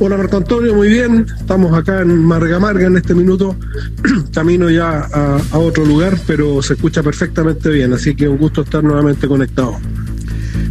[0.00, 1.26] Hola Marco Antonio, muy bien.
[1.40, 3.56] Estamos acá en Marga Marga en este minuto.
[4.32, 8.84] Camino ya a, otro lugar, pero se escucha perfectamente bien, así que un gusto estar
[8.84, 9.76] nuevamente conectado.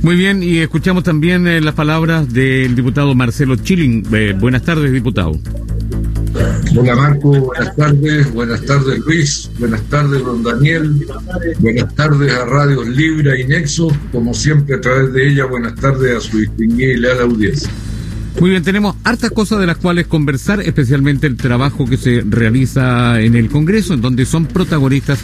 [0.02, 4.08] Muy bien, y escuchamos también eh, las palabras del diputado Marcelo Chilling.
[4.13, 5.37] Eh, buenas tardes, diputado.
[6.78, 10.94] Hola Marco, buenas tardes, buenas tardes Luis, buenas tardes don Daniel,
[11.59, 16.16] buenas tardes a Radios Libra y Nexo, como siempre a través de ella, buenas tardes
[16.16, 17.71] a su distinguida y leal audiencia.
[18.40, 23.20] Muy bien, tenemos hartas cosas de las cuales conversar, especialmente el trabajo que se realiza
[23.20, 25.20] en el Congreso, en donde son protagonistas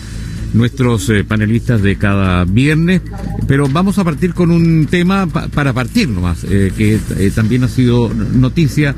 [0.54, 3.02] nuestros eh, panelistas de cada viernes,
[3.48, 7.68] pero vamos a partir con un tema para partir nomás, eh, que eh, también ha
[7.68, 8.96] sido noticia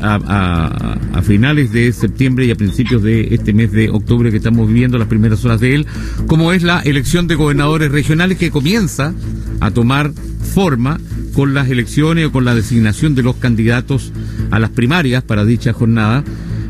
[0.00, 4.68] a, a, finales de septiembre y a principios de este mes de octubre que estamos
[4.68, 5.86] viviendo las primeras horas de él,
[6.26, 9.14] como es la elección de gobernadores regionales que comienza
[9.60, 10.12] a tomar
[10.54, 10.98] forma
[11.34, 14.12] con las elecciones o con la designación de los candidatos
[14.50, 16.24] a las primarias para dicha jornada.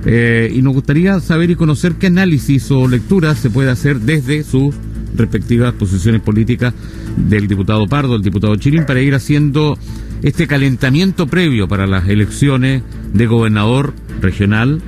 [0.06, 4.42] Eh, y nos gustaría saber y conocer qué análisis o lecturas se puede hacer desde
[4.42, 4.74] sus
[5.16, 6.74] respectivas posiciones políticas
[7.16, 9.78] del diputado Pardo, del diputado Chilín, para ir haciendo
[10.22, 12.82] este calentamiento previo para las elecciones
[13.12, 14.82] de gobernador regional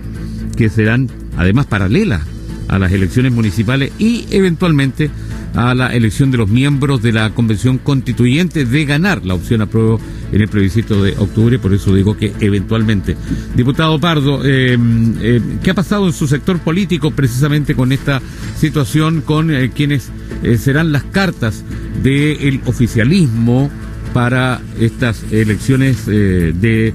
[0.56, 2.22] que serán además paralelas
[2.68, 5.10] a las elecciones municipales y eventualmente
[5.56, 9.66] a la elección de los miembros de la convención constituyente de ganar la opción a
[9.66, 9.98] prueba
[10.30, 13.16] en el plebiscito de octubre, por eso digo que eventualmente.
[13.54, 14.76] Diputado Pardo, eh,
[15.20, 18.20] eh, ¿qué ha pasado en su sector político precisamente con esta
[18.58, 20.10] situación, con eh, quienes
[20.58, 21.64] serán las cartas
[22.02, 23.70] del oficialismo
[24.12, 26.94] para estas elecciones de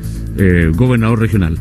[0.76, 1.58] gobernador regional?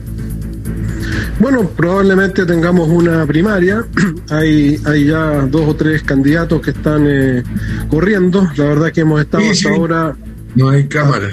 [1.41, 3.87] Bueno, probablemente tengamos una primaria.
[4.31, 7.43] hay, hay ya dos o tres candidatos que están eh,
[7.89, 8.47] corriendo.
[8.57, 10.17] La verdad que hemos estado hasta ahora.
[10.55, 11.31] No hay cámara.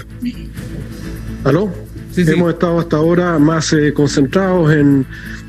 [1.44, 1.70] ¿Aló?
[2.16, 5.06] Hemos estado hasta ahora más eh, concentrados en,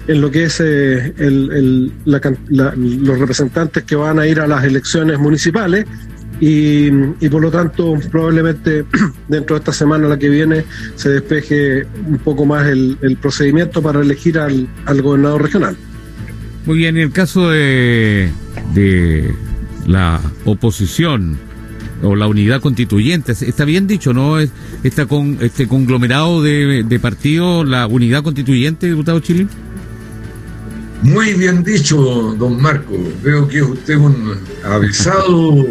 [0.09, 5.19] en lo que es eh, el, los representantes que van a ir a las elecciones
[5.19, 5.87] municipales
[6.41, 8.84] y, por lo tanto probablemente
[9.28, 14.00] dentro de esta semana la que viene se despeje un poco más el, procedimiento para
[14.00, 14.69] elegir al,
[15.03, 15.77] gobernador regional.
[16.66, 18.31] Muy bien, en el caso de,
[18.75, 19.34] de
[19.87, 21.38] la oposición
[22.03, 24.38] o la unidad constituyente, está bien dicho, ¿no?
[24.38, 29.48] Está con este conglomerado de, de partidos, la unidad constituyente, diputado Chile.
[31.03, 31.97] Muy bien dicho,
[32.38, 32.94] don Marco.
[33.22, 34.34] Veo que usted es un
[34.65, 35.65] avisado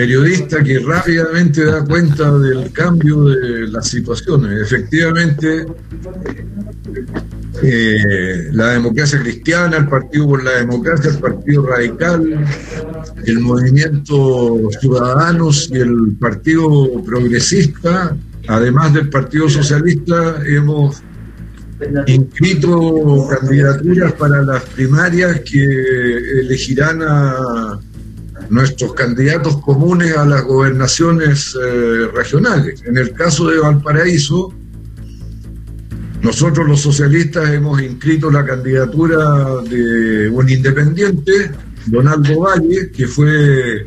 [0.00, 4.62] periodista que rápidamente da cuenta del cambio de las situaciones.
[4.62, 5.66] Efectivamente,
[7.62, 12.46] eh, la democracia cristiana, el Partido por la Democracia, el Partido Radical,
[13.26, 18.16] el Movimiento Ciudadanos y el Partido Progresista,
[18.48, 21.02] además del Partido Socialista, hemos
[22.06, 25.62] inscrito candidaturas para las primarias que
[26.40, 27.80] elegirán a
[28.50, 32.82] nuestros candidatos comunes a las gobernaciones eh, regionales.
[32.84, 34.52] En el caso de Valparaíso,
[36.22, 39.16] nosotros los socialistas hemos inscrito la candidatura
[39.68, 41.50] de un independiente
[41.90, 43.84] Donaldo Valle, que fue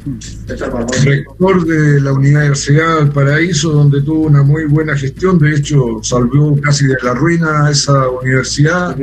[1.04, 6.60] rector de la Universidad del Paraíso, donde tuvo una muy buena gestión, de hecho salvó
[6.60, 8.96] casi de la ruina a esa universidad,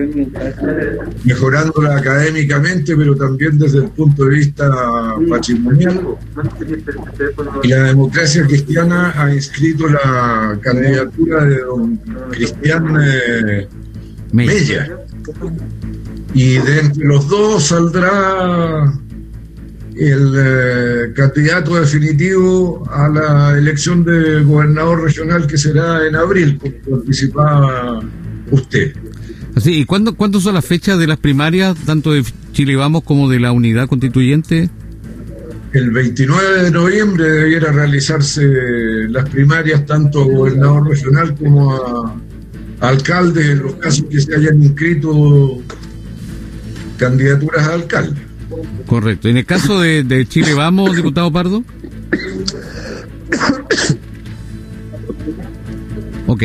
[1.25, 4.69] mejorándola académicamente, pero también desde el punto de vista
[5.29, 6.19] patrimonial.
[7.63, 11.97] Y la democracia cristiana ha inscrito la candidatura de don
[12.31, 13.69] Cristian eh,
[14.33, 15.01] Mella
[16.35, 18.93] y de entre los dos saldrá
[19.97, 26.99] el eh, candidato definitivo a la elección de gobernador regional que será en abril, como
[26.99, 28.01] participaba
[28.51, 28.95] usted.
[29.55, 33.29] Así, ¿y cuándo, cuándo son las fechas de las primarias, tanto de Chile Vamos como
[33.29, 34.71] de la unidad constituyente?
[35.73, 38.43] El 29 de noviembre debiera realizarse
[39.09, 42.17] las primarias tanto a gobernador regional como a
[42.81, 45.61] alcalde en los casos que se hayan inscrito
[47.01, 48.21] candidaturas a alcalde.
[48.87, 49.29] Correcto.
[49.29, 51.65] En el caso de, Chile Vamos, diputado Pardo.
[56.27, 56.45] Ok.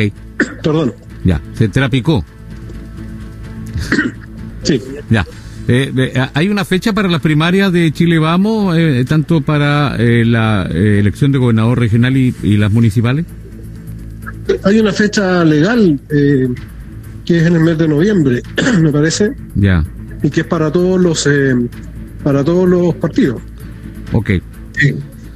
[0.62, 0.94] Perdón.
[1.24, 2.24] Ya, se trapicó.
[4.62, 4.80] Sí.
[5.10, 5.26] Ya.
[5.68, 10.68] Eh, eh, ¿Hay una fecha para las primarias de Chile Vamos, eh, tanto para la
[10.72, 13.26] elección de gobernador regional y, y, las municipales?
[14.62, 18.42] Hay una fecha legal que es en el mes de noviembre,
[18.80, 19.32] me parece.
[19.56, 19.84] Ya
[20.26, 21.54] y que es para todos los eh,
[22.24, 23.40] para todos los partidos.
[24.12, 24.30] Ok.
[24.76, 24.94] Sí,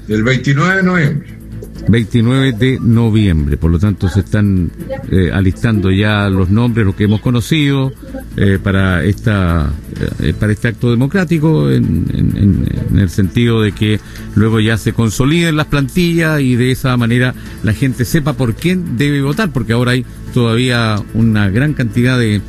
[0.09, 1.41] el 29 de noviembre.
[1.89, 3.57] 29 de noviembre.
[3.57, 4.71] Por lo tanto, se están
[5.11, 7.93] eh, alistando ya los nombres, los que hemos conocido,
[8.37, 9.73] eh, para esta
[10.21, 14.01] eh, para este acto democrático, en, en, el sentido de que
[14.35, 18.99] luego ya se consoliden las plantillas y de esa manera la gente sepa por quién
[18.99, 20.05] debe votar, porque ahora hay
[20.35, 22.43] todavía una gran cantidad de,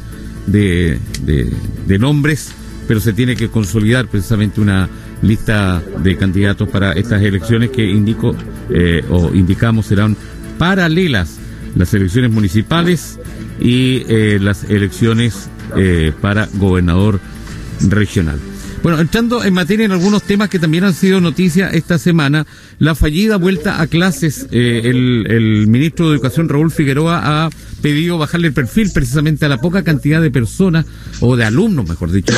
[0.48, 2.52] de, de nombres,
[2.88, 4.90] pero se tiene que consolidar precisamente una
[5.22, 8.36] lista de candidatos para estas elecciones que indico
[8.70, 10.18] eh, o indicamos serán
[10.58, 11.38] paralelas
[11.76, 13.20] las elecciones municipales
[13.60, 17.20] y eh, las elecciones eh, para gobernador
[17.88, 18.40] regional.
[18.84, 22.48] Bueno, entrando en materia en algunos temas que también han sido noticia esta semana,
[22.80, 27.50] la fallida vuelta a clases, eh, el, ministro de Educación Raúl Figueroa ha
[27.82, 30.86] pedido bajarle el perfil precisamente a la poca cantidad de personas,
[31.20, 32.34] o de alumnos, mejor dicho,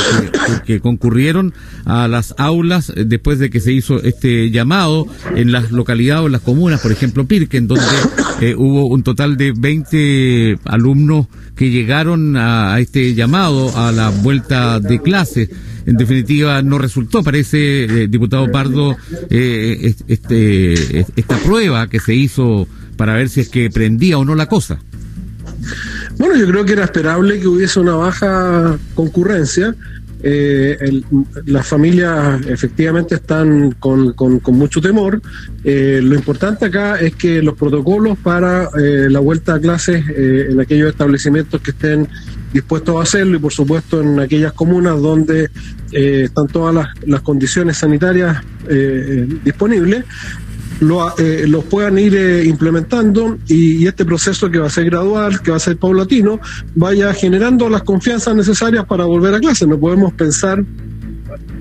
[0.66, 1.54] que, concurrieron
[1.86, 6.26] a las aulas eh, después de que se hizo este llamado en las localidades o
[6.28, 7.86] en las comunas, por ejemplo, Pirque, donde
[8.42, 14.10] eh, hubo un total de 20 alumnos que llegaron a, a este llamado a la
[14.10, 15.50] vuelta de clases
[15.86, 17.24] en definitiva no resultó.
[17.24, 18.96] Parece, eh, diputado Pardo,
[19.30, 22.68] eh, este, esta prueba que se hizo
[22.98, 24.80] para ver si es que prendía o no la cosa.
[26.18, 29.76] Bueno, yo creo que era esperable que hubiese una baja concurrencia.
[30.26, 31.02] Eh,
[31.48, 35.22] las familias efectivamente están con, con, mucho temor.
[35.64, 41.60] lo importante acá es que los protocolos para la vuelta a clases en aquellos establecimientos
[41.60, 42.08] que estén
[42.54, 45.50] dispuestos a hacerlo y por supuesto en aquellas comunas donde
[45.92, 50.06] eh, están todas las, condiciones sanitarias eh, disponibles,
[50.80, 55.52] lo, eh, los puedan ir implementando y, este proceso que va a ser gradual, que
[55.52, 56.40] va a ser paulatino,
[56.76, 59.68] vaya generando las confianzas necesarias para volver a clase.
[59.68, 60.64] No podemos pensar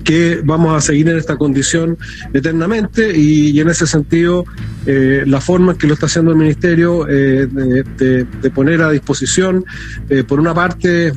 [0.03, 1.97] que vamos a seguir en esta condición
[2.33, 4.43] eternamente y, en ese sentido
[4.85, 9.65] eh, la forma en que lo está haciendo el Ministerio eh, de, poner a disposición,
[10.09, 11.13] eh, por una parte,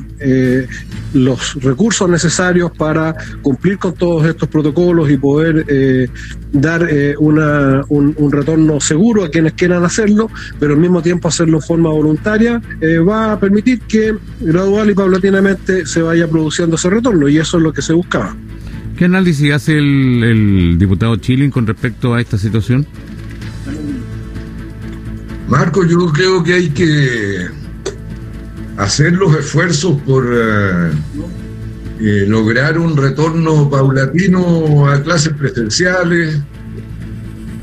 [1.13, 6.09] los recursos necesarios para cumplir con todos estos protocolos y poder
[6.51, 6.87] dar
[7.19, 10.29] una, un, un, retorno seguro a quienes quieran hacerlo,
[10.59, 12.61] pero al mismo tiempo hacerlo en forma voluntaria,
[13.07, 17.63] va a permitir que gradual y paulatinamente se vaya produciendo ese retorno y eso es
[17.63, 18.35] lo que se buscaba.
[18.97, 22.87] ¿Qué análisis hace el, diputado Chilin con respecto a esta situación?
[25.47, 27.45] Marco, yo creo que hay que
[28.77, 30.91] hacer los esfuerzos por eh,
[32.01, 36.41] eh, lograr un retorno paulatino a clases presenciales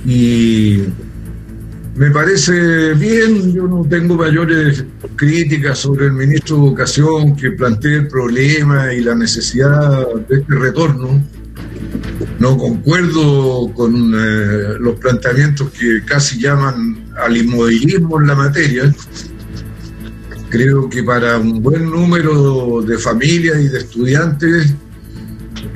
[0.07, 0.85] y
[1.97, 4.85] me parece bien, yo no tengo mayores
[5.17, 10.55] críticas sobre el ministro de Educación que plantee el problema y la necesidad de este
[10.55, 11.23] retorno.
[12.39, 18.95] No concuerdo con eh, los planteamientos que casi llaman al inmovilismo en la materia.
[20.51, 24.75] Creo que para un buen número de familias y de estudiantes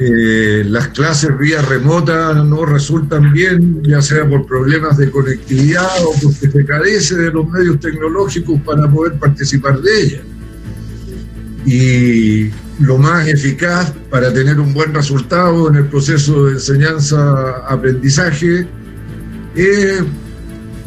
[0.01, 6.13] eh, las clases vía remota no resultan bien, ya sea por problemas de conectividad o
[6.23, 10.23] porque se carece de los medios tecnológicos para poder participar de ellas.
[11.67, 18.69] Y lo más eficaz para tener un buen resultado en el proceso de enseñanza-aprendizaje
[19.57, 20.05] es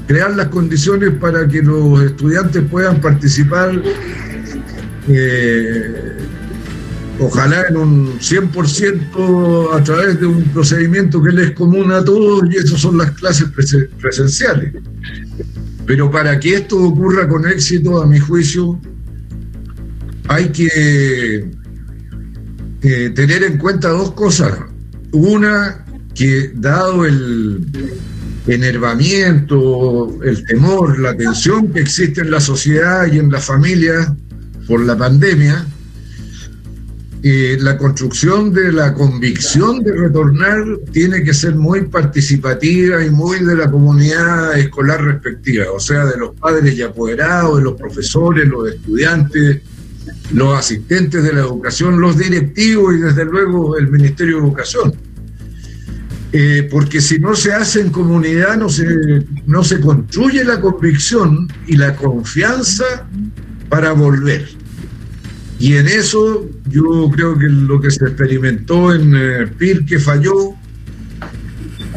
[0.07, 3.71] crear las condiciones para que los estudiantes puedan participar
[5.09, 6.10] eh,
[7.21, 12.44] ojalá en un 100% a través de un procedimiento que les es común a todos
[12.51, 13.47] y eso son las clases
[13.99, 14.73] presenciales.
[15.85, 18.80] Pero para que esto ocurra con éxito, a mi juicio,
[20.28, 21.51] hay que
[22.81, 24.57] eh, tener en cuenta dos cosas.
[25.11, 25.85] Una,
[26.16, 27.66] que dado el
[28.47, 34.16] enervamiento, el temor, la tensión que existe en la sociedad y en la familia
[34.68, 35.66] por la pandemia,
[37.23, 43.56] la construcción de la convicción de retornar tiene que ser muy participativa y muy de
[43.56, 48.69] la comunidad escolar respectiva, o sea, de los padres y apoderados, de los profesores, los
[48.73, 49.61] estudiantes,
[50.33, 54.94] los asistentes de la educación, los directivos y desde luego el Ministerio de Educación.
[56.33, 58.85] Eh, porque si no se hace en comunidad, no se,
[59.45, 63.06] no se construye la convicción y la confianza
[63.69, 64.47] para volver.
[65.59, 70.56] Y en eso yo creo que lo que se experimentó en eh, PIR que falló,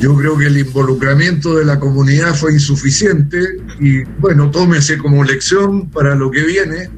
[0.00, 3.38] yo creo que el involucramiento de la comunidad fue insuficiente
[3.81, 6.90] y bueno, tómese como lección para lo que viene.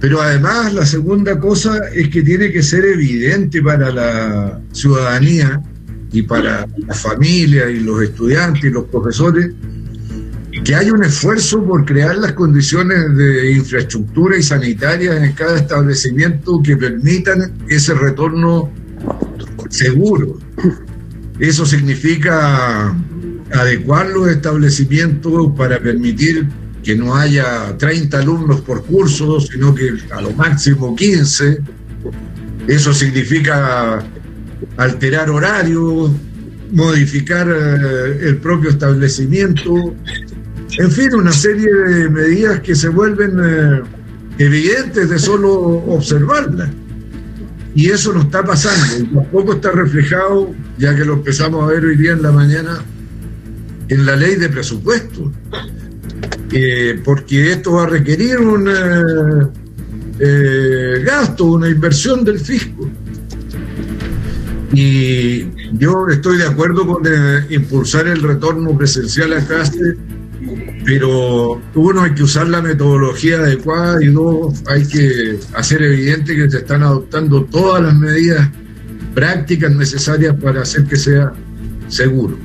[0.00, 5.62] Pero además la segunda cosa es que tiene que ser evidente para la ciudadanía
[6.10, 9.52] y para la familia y los estudiantes y los profesores
[10.64, 16.60] que hay un esfuerzo por crear las condiciones de infraestructura y sanitaria en cada establecimiento
[16.62, 18.70] que permitan ese retorno
[19.70, 20.38] seguro.
[21.40, 22.94] Eso significa
[23.52, 26.48] adecuar los establecimientos para permitir
[26.82, 31.58] que no haya 30 alumnos por curso, sino que a lo máximo 15.
[32.68, 34.04] Eso significa
[34.76, 36.10] alterar horarios,
[36.70, 39.94] modificar eh, el propio establecimiento,
[40.78, 43.82] en fin, una serie de medidas que se vuelven eh,
[44.38, 46.70] evidentes de solo observarlas.
[47.74, 51.84] Y eso no está pasando, y tampoco está reflejado, ya que lo empezamos a ver
[51.84, 52.82] hoy día en la mañana,
[53.88, 55.32] en la ley de presupuesto.
[56.52, 58.68] Eh, porque esto va a requerir un
[60.18, 62.90] eh, gasto, una inversión del fisco.
[64.74, 67.02] Y yo estoy de acuerdo con
[67.50, 69.96] impulsar el retorno presencial a clase
[70.84, 76.50] pero uno hay que usar la metodología adecuada y dos hay que hacer evidente que
[76.50, 78.48] se están adoptando todas las medidas
[79.14, 81.32] prácticas necesarias para hacer que sea
[81.88, 82.36] seguro.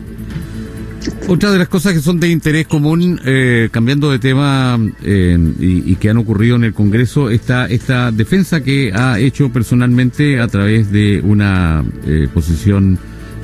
[1.28, 6.10] Otra de las cosas que son de interés común, eh, cambiando de tema y, que
[6.10, 11.22] han ocurrido en el Congreso, está esta defensa que ha hecho personalmente a través de
[11.24, 12.98] una eh, posición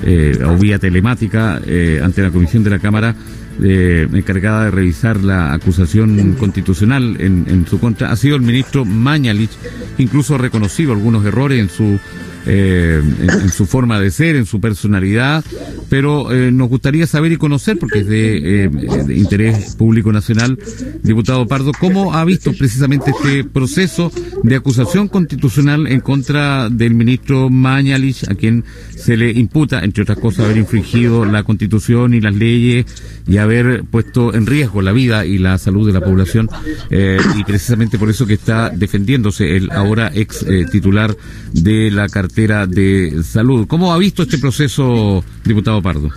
[0.05, 1.55] eh, o vía telemática
[2.01, 3.15] ante la Comisión de la Cámara
[3.61, 9.51] encargada de revisar la acusación constitucional en, en, su contra ha sido el ministro Mañalich,
[9.97, 11.99] incluso ha reconocido algunos errores en su
[12.45, 15.43] eh, en, su forma de ser, en su personalidad,
[15.89, 18.69] pero eh, nos gustaría saber y conocer, porque es de,
[19.07, 20.59] de, interés público nacional,
[21.03, 24.11] diputado Pardo, cómo ha visto precisamente este proceso
[24.43, 30.19] de acusación constitucional en contra del ministro Mañalich, a quien se le imputa, entre otras
[30.19, 32.85] cosas, haber infringido la constitución y las leyes
[33.25, 36.49] y haber puesto en riesgo la vida y la salud de la población,
[36.89, 41.15] eh, y precisamente por eso que está defendiéndose el ahora ex eh, titular
[41.53, 43.67] de la cartera de salud.
[43.67, 46.09] ¿Cómo ha visto este proceso, diputado Pardo?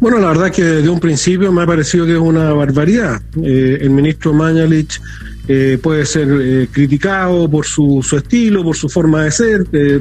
[0.00, 3.20] Bueno, la verdad que desde un principio me ha parecido que es una barbaridad.
[3.42, 5.00] Eh, el ministro Mañalich
[5.48, 10.00] eh, puede ser eh, criticado por su, su, estilo, por su forma de ser, eh,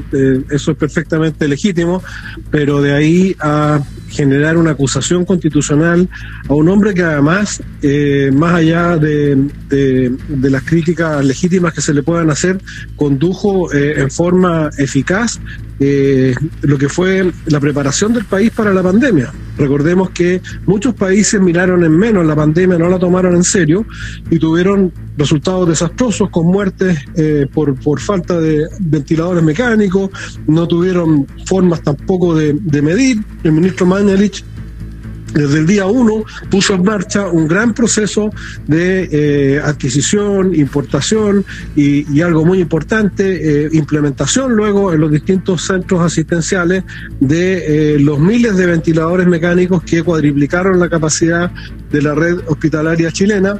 [0.51, 2.03] eso es perfectamente legítimo,
[2.51, 6.07] pero de ahí a generar una acusación constitucional
[6.48, 7.63] a un hombre que además,
[8.33, 12.60] más allá de, de, las críticas legítimas que se le puedan hacer,
[12.98, 15.39] condujo en forma eficaz
[16.61, 19.31] lo que fue la preparación del país para la pandemia.
[19.57, 23.85] Recordemos que muchos países miraron en menos la pandemia, no la tomaron en serio
[24.29, 30.09] y tuvieron resultados desastrosos con muertes eh, por, por falta de ventiladores mecánicos,
[30.47, 33.17] no tuvieron formas tampoco de, de medir.
[33.43, 34.43] El ministro Mañalich
[35.33, 38.29] desde el día uno puso en marcha un gran proceso
[38.67, 41.45] de eh, adquisición, importación
[41.75, 46.83] y, algo muy importante, eh, implementación luego en los distintos centros asistenciales
[47.19, 51.51] de eh, los miles de ventiladores mecánicos que cuadriplicaron la capacidad
[51.91, 53.59] de la red hospitalaria chilena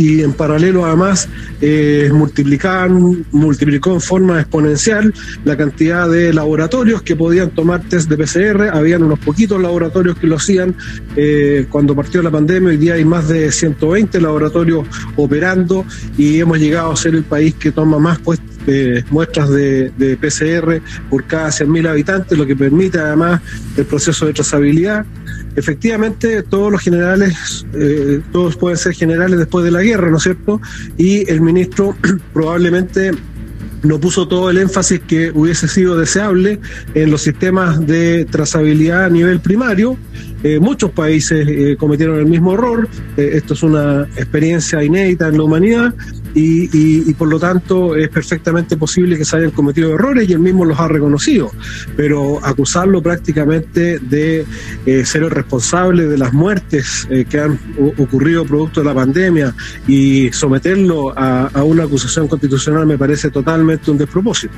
[0.00, 1.28] y en paralelo además
[1.60, 5.12] eh, multiplicaban, multiplicó en forma exponencial
[5.44, 8.70] la cantidad de laboratorios que podían tomar test de PCR.
[8.72, 10.74] Habían unos poquitos laboratorios que lo hacían
[11.16, 12.70] eh, cuando partió la pandemia.
[12.70, 15.84] Hoy día hay más de 120 laboratorios operando
[16.16, 18.20] y hemos llegado a ser el país que toma más
[18.66, 20.80] eh, muestras de, de, PCR
[21.10, 23.42] por cada 100.000 habitantes, lo que permite además
[23.76, 25.04] el proceso de trazabilidad
[25.56, 30.22] efectivamente todos los generales, eh, todos pueden ser generales después de la guerra, ¿no es
[30.22, 30.60] cierto?
[30.96, 31.96] Y el ministro
[32.32, 33.12] probablemente
[33.82, 36.60] no puso todo el énfasis que hubiese sido deseable
[36.94, 39.96] en los sistemas de trazabilidad a nivel primario.
[40.42, 42.88] Eh, muchos países eh, cometieron el mismo error.
[43.16, 45.94] Eh, esto es una experiencia inédita en la humanidad
[46.34, 50.38] y, y, por lo tanto es perfectamente posible que se hayan cometido errores y él
[50.38, 51.50] mismo los ha reconocido.
[51.96, 54.46] Pero acusarlo prácticamente de
[55.04, 57.58] ser el responsable de las muertes que han
[57.98, 59.54] ocurrido producto de la pandemia
[59.86, 64.54] y someterlo a, una acusación constitucional me parece totalmente un despropósito.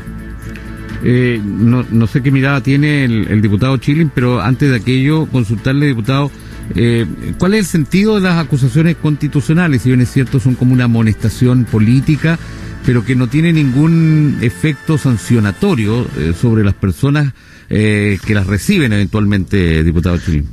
[1.04, 5.86] Eh, no, no, sé qué mirada tiene el, diputado Chilin, pero antes de aquello, consultarle,
[5.86, 6.30] diputado,
[6.74, 7.06] eh,
[7.38, 9.82] ¿cuál es el sentido de las acusaciones constitucionales?
[9.82, 12.38] Si bien es cierto, son como una amonestación política,
[12.84, 17.32] pero que no tiene ningún efecto sancionatorio eh, sobre las personas
[17.68, 20.46] que las reciben eventualmente, diputado Chilin.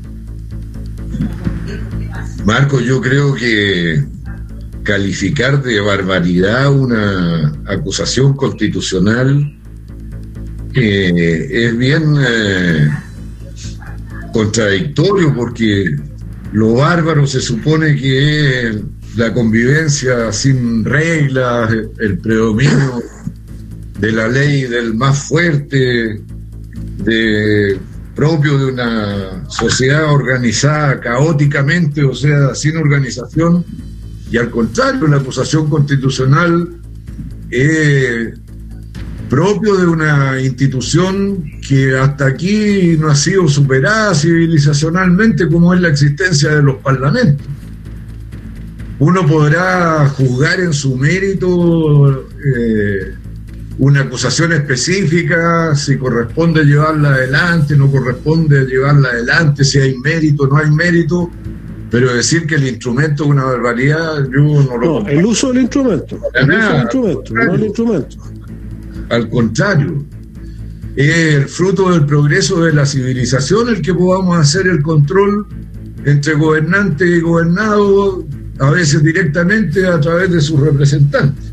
[2.45, 4.05] Marco, yo creo que
[4.83, 9.55] calificar de barbaridad una acusación constitucional
[10.73, 12.89] eh, es bien eh,
[14.31, 15.95] contradictorio porque
[16.51, 18.77] lo bárbaro se supone que es
[19.15, 23.03] la convivencia sin reglas, el predominio
[23.99, 26.21] de la ley del más fuerte,
[27.03, 27.79] de,
[28.15, 33.65] propio de una sociedad organizada caóticamente, o sea, sin organización,
[34.31, 36.69] y al contrario, la acusación constitucional
[37.49, 38.33] es
[39.29, 45.89] propio de una institución que hasta aquí no ha sido superada civilizacionalmente como es la
[45.89, 47.45] existencia de los parlamentos.
[48.97, 53.13] Uno podrá juzgar en su mérito eh,
[53.77, 60.57] una acusación específica, si corresponde llevarla adelante, no corresponde llevarla adelante, si hay mérito, no
[60.57, 61.29] hay mérito,
[61.89, 64.99] pero decir que el instrumento es una barbaridad, yo no lo...
[65.01, 66.19] No, el uso del instrumento.
[66.33, 68.17] El uso del instrumento, no el instrumento.
[69.09, 70.05] Al contrario,
[70.95, 75.47] es el fruto del progreso de la civilización el que podamos hacer el control
[76.05, 78.25] entre gobernante y gobernado,
[78.59, 81.51] a veces directamente a través de sus representantes.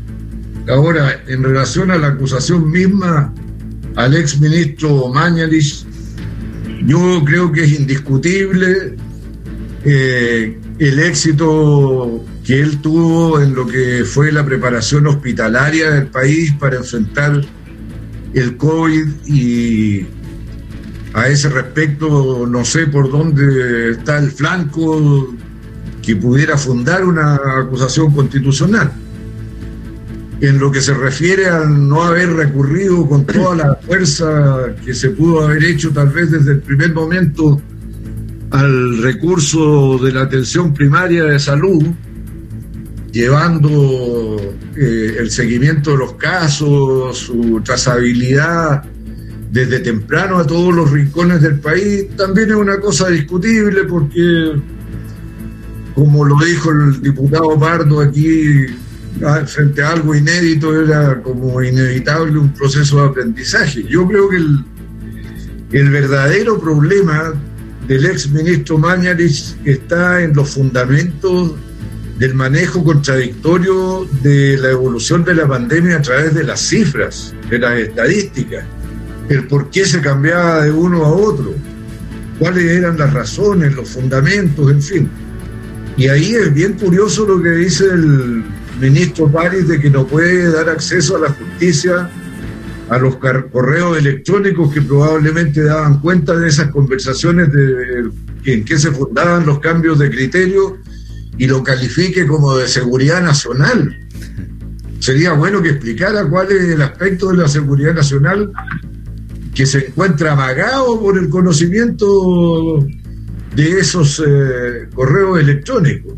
[0.69, 3.33] Ahora, en relación a la acusación misma
[3.95, 5.85] al ex ministro Mañalich,
[6.85, 8.95] yo creo que es indiscutible
[9.83, 16.53] eh, el éxito que él tuvo en lo que fue la preparación hospitalaria del país
[16.53, 17.43] para enfrentar
[18.33, 20.07] el COVID y
[21.13, 25.35] a ese respecto no sé por dónde está el flanco
[26.01, 28.93] que pudiera fundar una acusación constitucional.
[30.39, 35.09] En lo que se refiere al no haber recurrido con toda la fuerza que se
[35.09, 37.61] pudo haber hecho tal vez desde el primer momento
[38.51, 41.83] al recurso de la atención primaria de salud,
[43.11, 44.37] llevando
[44.75, 48.83] eh, el seguimiento de los casos, su trazabilidad
[49.51, 54.61] desde temprano a todos los rincones del país, también es una cosa discutible porque,
[55.95, 58.67] como lo dijo el diputado Pardo aquí
[59.23, 63.83] Ah, frente a algo inédito era como inevitable un proceso de aprendizaje.
[63.83, 64.37] Yo creo que
[65.77, 67.33] el, verdadero problema
[67.87, 71.53] del ex ministro Mañalich está en los fundamentos
[72.17, 77.59] del manejo contradictorio de la evolución de la pandemia a través de las cifras, de
[77.59, 78.65] las estadísticas,
[79.29, 81.53] el por qué se cambiaba de uno a otro,
[82.39, 85.09] cuáles eran las razones, los fundamentos, en fin.
[85.95, 88.43] Y ahí es bien curioso lo que dice el
[88.79, 92.09] ministro París de que no puede dar acceso a la justicia
[92.89, 98.09] a los correos electrónicos que probablemente daban cuenta de esas conversaciones de
[98.45, 100.77] en qué se fundaban los cambios de criterio
[101.37, 103.99] y lo califique como de seguridad nacional.
[104.99, 108.51] Sería bueno que explicara cuál es el aspecto de la seguridad nacional
[109.53, 112.85] que se encuentra amagado por el conocimiento
[113.55, 116.13] de esos eh, correos electrónicos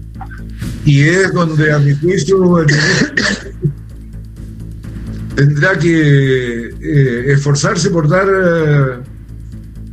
[0.86, 2.66] y es donde a mi juicio
[5.36, 9.00] tendrá que eh, esforzarse por dar eh,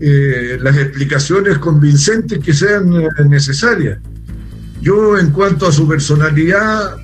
[0.00, 2.90] eh, las explicaciones convincentes que sean
[3.28, 3.98] necesarias.
[4.86, 6.96] Yo en cuanto a su personalidad,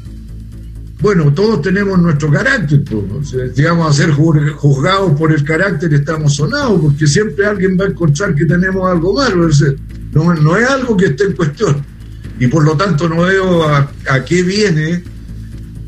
[1.00, 2.84] bueno, todos tenemos nuestro carácter,
[3.64, 8.36] vamos a ser juzgados por el carácter estamos sonados, porque siempre alguien va a encontrar
[8.36, 9.48] que tenemos algo malo,
[10.12, 11.84] no, no es algo que esté en cuestión.
[12.38, 13.90] Y por lo tanto no veo a,
[14.28, 15.02] qué viene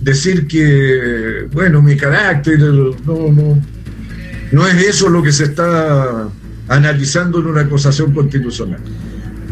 [0.00, 6.28] decir que, bueno, mi carácter, no es eso lo que se está
[6.66, 8.80] analizando en una acusación constitucional.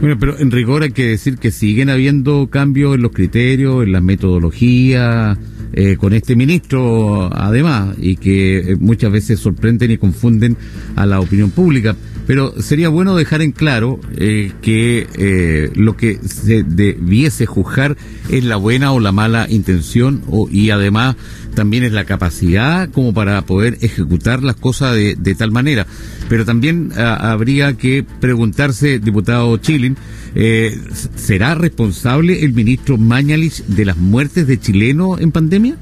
[0.02, 3.92] Bueno, pero en rigor hay que decir que siguen habiendo cambios en los criterios, en
[3.92, 5.38] la metodología,
[5.74, 10.56] eh, con este ministro además, y que eh, muchas veces sorprenden y confunden
[10.96, 11.94] a la opinión pública.
[12.26, 17.96] Pero sería bueno dejar en claro eh, que eh, lo que se debiese juzgar
[18.30, 21.16] es la buena o la mala intención o, y además
[21.54, 25.87] también es la capacidad como para poder ejecutar las cosas de, de tal manera.
[26.28, 29.96] Pero también ah, habría que preguntarse, diputado Chilin,
[30.35, 30.78] eh,
[31.16, 35.76] ¿será responsable el ministro Mañalich de las muertes de chilenos en pandemia?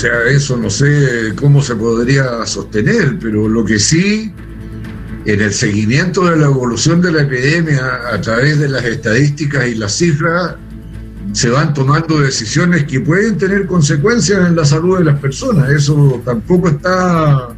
[0.00, 4.32] Sea, eso no sé cómo se podría sostener, pero lo que sí,
[5.26, 9.74] en el seguimiento de la evolución de la epidemia a través de las estadísticas y
[9.74, 10.54] las cifras,
[11.32, 15.68] se van tomando decisiones que pueden tener consecuencias en la salud de las personas.
[15.68, 17.48] Eso tampoco está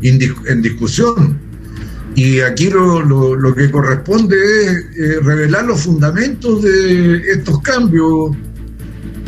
[0.00, 1.38] en discusión.
[2.14, 8.36] Y aquí lo, que corresponde es eh, revelar los fundamentos de estos cambios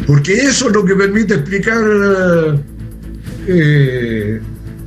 [0.06, 1.82] porque eso es lo que permite explicar
[3.46, 4.40] eh,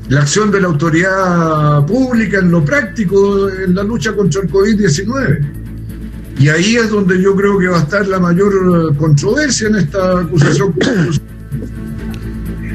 [0.10, 5.45] la acción de la autoridad pública en lo práctico en la lucha contra el COVID-19.
[6.39, 10.19] Y ahí es donde yo creo que va a estar la mayor controversia en esta
[10.19, 10.73] acusación.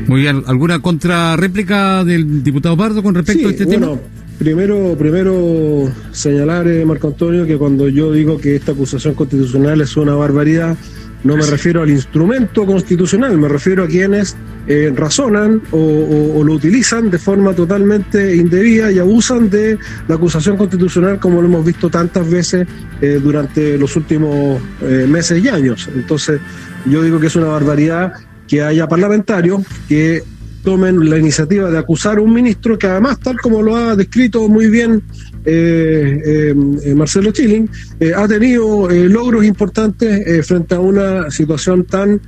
[0.09, 3.97] Muy bien, ¿alguna contrarréplica del diputado Pardo con respecto a este tema?
[4.39, 9.97] Primero, primero señalar, eh, Marco Antonio, que cuando yo digo que esta acusación constitucional es
[9.97, 10.77] una barbaridad,
[11.25, 17.11] no me refiero al instrumento constitucional, me refiero a quienes eh, razonan o, lo utilizan
[17.11, 22.29] de forma totalmente indebida y abusan de la acusación constitucional como lo hemos visto tantas
[22.29, 22.67] veces
[23.01, 25.89] eh, durante los últimos eh, meses y años.
[25.95, 26.41] Entonces,
[26.87, 28.13] yo digo que es una barbaridad
[28.49, 30.23] que haya parlamentarios que
[30.63, 34.49] tomen la iniciativa de acusar a un ministro que además, tal como lo ha descrito
[34.49, 35.03] muy bien
[35.45, 37.69] eh, eh, eh, Marcelo Chilling,
[38.17, 42.21] ha tenido logros importantes frente a una situación tan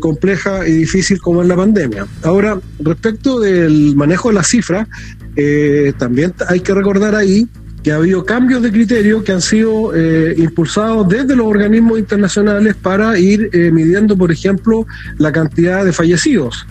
[0.00, 2.06] compleja y difícil como es la pandemia.
[2.22, 4.88] Ahora, respecto del manejo de las cifras,
[5.98, 7.48] también hay que recordar ahí
[7.84, 9.92] que ha habido cambios de criterio que han sido
[10.36, 14.86] impulsados desde los organismos internacionales para ir midiendo, por ejemplo,
[15.18, 16.66] la cantidad de fallecidos.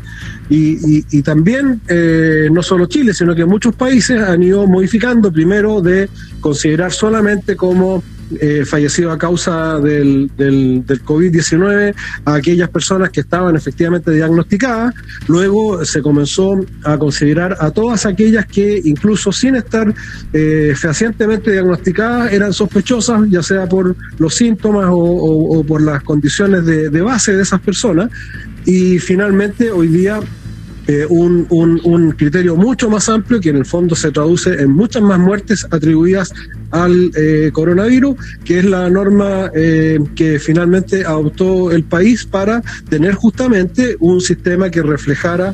[0.50, 6.10] Y, también, eh, no solo Chile, sino que muchos países han ido modificando, primero de
[6.42, 8.04] considerar solamente como
[8.42, 11.94] eh, fallecido a causa del, del, del COVID-19
[12.26, 14.94] a aquellas personas que estaban efectivamente diagnosticadas.
[15.28, 19.94] Luego se comenzó a considerar a todas aquellas que incluso sin estar
[20.34, 27.02] eh, fehacientemente diagnosticadas eran sospechosas, ya sea por los síntomas o, por las condiciones de
[27.02, 28.10] base de esas personas.
[28.66, 30.20] Y finalmente hoy día
[30.88, 35.02] eh, un, un, criterio mucho más amplio que en el fondo se traduce en muchas
[35.02, 36.34] más muertes atribuidas
[36.72, 43.14] al eh, coronavirus, que es la norma eh, que finalmente adoptó el país para tener
[43.14, 45.54] justamente un sistema que reflejara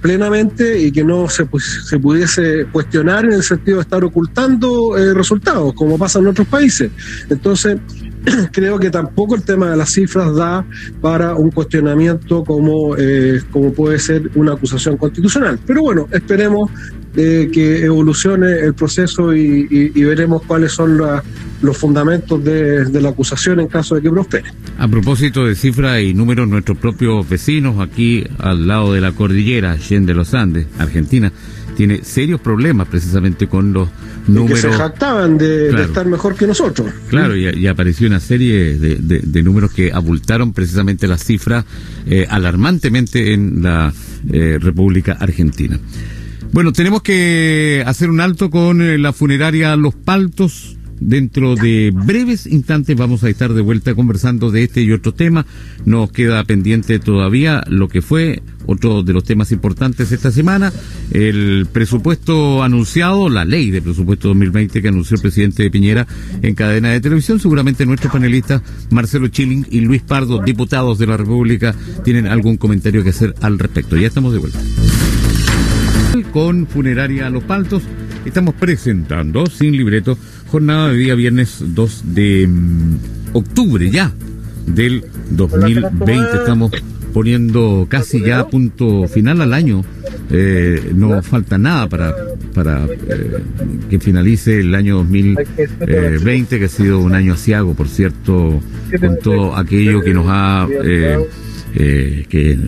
[0.00, 1.46] plenamente y que no se,
[1.88, 6.90] se pudiese cuestionar en el sentido de estar ocultando resultados, como pasa en otros países.
[7.28, 7.78] Entonces,
[8.52, 10.64] creo que tampoco el tema de las cifras da
[11.00, 15.58] para un cuestionamiento como, eh, como puede ser una acusación constitucional.
[15.66, 16.70] Pero bueno, esperemos
[17.16, 23.66] eh, que evolucione el proceso y, veremos cuáles son los fundamentos de, la acusación en
[23.66, 24.52] caso de que prospere.
[24.78, 29.76] A propósito de cifras y números, nuestros propios vecinos aquí al lado de la cordillera,
[29.76, 31.32] de los Andes, Argentina,
[31.78, 33.88] tiene serios problemas precisamente con los
[34.26, 34.62] números.
[34.62, 36.92] que se jactaban de, estar mejor que nosotros.
[37.08, 41.64] Claro, y, apareció una serie de, números que abultaron precisamente las cifras
[42.04, 43.92] eh, alarmantemente en la
[44.28, 45.78] eh, República Argentina.
[46.52, 50.74] Bueno, tenemos que hacer un alto con eh, la funeraria Los Paltos.
[50.98, 55.46] Dentro de breves instantes vamos a estar de vuelta conversando de este y otro tema.
[55.84, 60.70] Nos queda pendiente todavía lo que fue otro de los temas importantes esta semana,
[61.10, 66.06] el presupuesto anunciado, la ley de presupuesto 2020 que anunció el presidente Piñera
[66.42, 67.40] en cadena de televisión.
[67.40, 73.02] Seguramente nuestros panelistas Marcelo Chilling y Luis Pardo, diputados de la República, tienen algún comentario
[73.02, 73.96] que hacer al respecto.
[73.96, 74.58] Ya estamos de vuelta.
[76.32, 77.84] Con Funeraria Los Paltos
[78.26, 80.18] estamos presentando sin libreto
[80.50, 82.96] jornada de día viernes 2 de mm,
[83.32, 84.12] octubre ya
[84.66, 86.36] del 2020.
[86.36, 86.70] Estamos
[87.18, 89.84] poniendo casi ya punto final al año.
[90.30, 92.14] Eh, no falta nada para,
[92.54, 93.42] para eh,
[93.90, 98.60] que finalice el año 2020, que ha sido un año asiago, por cierto,
[99.00, 100.68] con todo aquello que nos ha...
[100.84, 101.18] Eh,
[101.74, 102.58] eh, que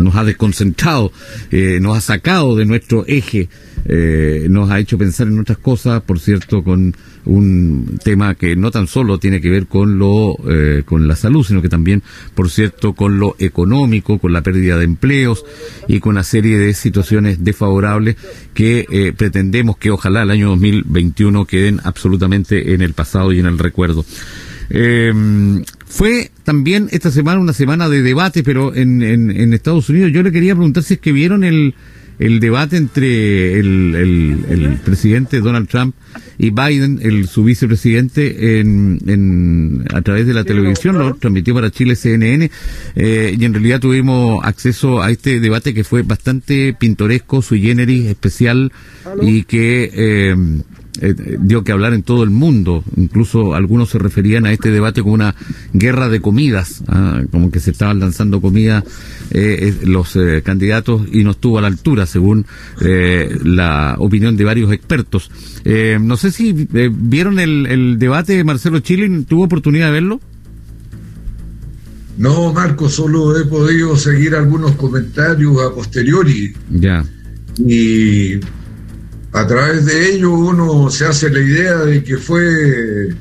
[0.00, 1.12] nos ha desconcentrado,
[1.50, 3.48] eh, nos ha sacado de nuestro eje,
[3.84, 8.70] eh, nos ha hecho pensar en otras cosas, por cierto, con un tema que no
[8.70, 10.36] tan solo tiene que ver con lo
[10.84, 12.02] con la salud, sino que también,
[12.34, 15.44] por cierto, con lo económico, con la pérdida de empleos
[15.88, 18.16] y con una serie de situaciones desfavorables
[18.54, 23.58] que pretendemos que ojalá el año 2021 queden absolutamente en el pasado y en el
[23.58, 24.04] recuerdo.
[24.70, 25.12] Eh,
[25.86, 30.30] fue también esta semana una semana de debate, pero en, en, Estados Unidos yo le
[30.30, 31.74] quería preguntar si es que vieron el,
[32.20, 35.94] el debate entre el, el, presidente Donald Trump
[36.38, 41.70] y Biden, el su vicepresidente, en, en, a través de la televisión, lo transmitió para
[41.70, 42.50] Chile CNN,
[42.94, 48.06] eh, y en realidad tuvimos acceso a este debate que fue bastante pintoresco, sui generis,
[48.06, 48.70] especial,
[49.22, 50.36] y que eh,
[51.00, 52.84] eh, dio que hablar en todo el mundo.
[52.96, 55.34] Incluso algunos se referían a este debate como una
[55.72, 58.84] guerra de comidas, ah, como que se estaban lanzando comida
[59.30, 62.46] eh, los eh, candidatos y no estuvo a la altura, según
[62.80, 65.30] la opinión de varios expertos.
[66.00, 70.20] no sé si vieron el, el debate, Marcelo Chile, ¿tuvo oportunidad de verlo?
[72.18, 76.52] No, Marco, solo he podido seguir algunos comentarios a posteriori.
[76.70, 77.02] Ya.
[77.56, 78.40] Y
[79.32, 83.14] a través de ello uno se hace la idea de que fue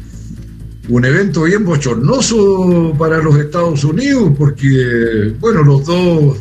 [0.90, 6.38] un evento bien bochornoso para los Estados Unidos, porque, bueno, los dos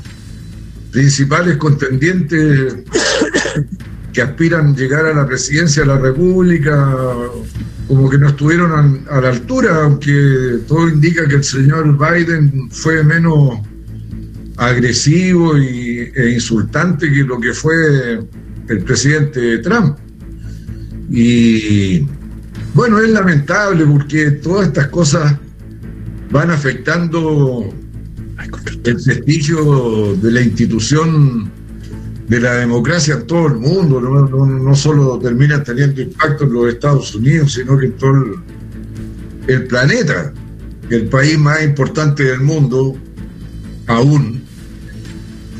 [0.90, 2.76] principales contendientes
[4.12, 6.94] que aspiran llegar a la presidencia de la República,
[7.86, 13.04] como que no estuvieron a, la altura, aunque todo indica que el señor Biden fue
[13.04, 13.60] menos
[14.56, 18.18] agresivo y, e insultante que lo que fue
[18.68, 19.98] el presidente Trump.
[21.10, 22.06] Y
[22.74, 25.36] bueno, es lamentable porque todas estas cosas
[26.30, 27.72] van afectando
[28.84, 31.50] el prestigio de la institución
[32.28, 36.68] de la democracia en todo el mundo, no, no, solo termina teniendo impacto en los
[36.74, 38.12] Estados Unidos, sino que en todo
[39.46, 40.32] el, planeta.
[40.90, 42.96] El país más importante del mundo,
[43.86, 44.42] aún,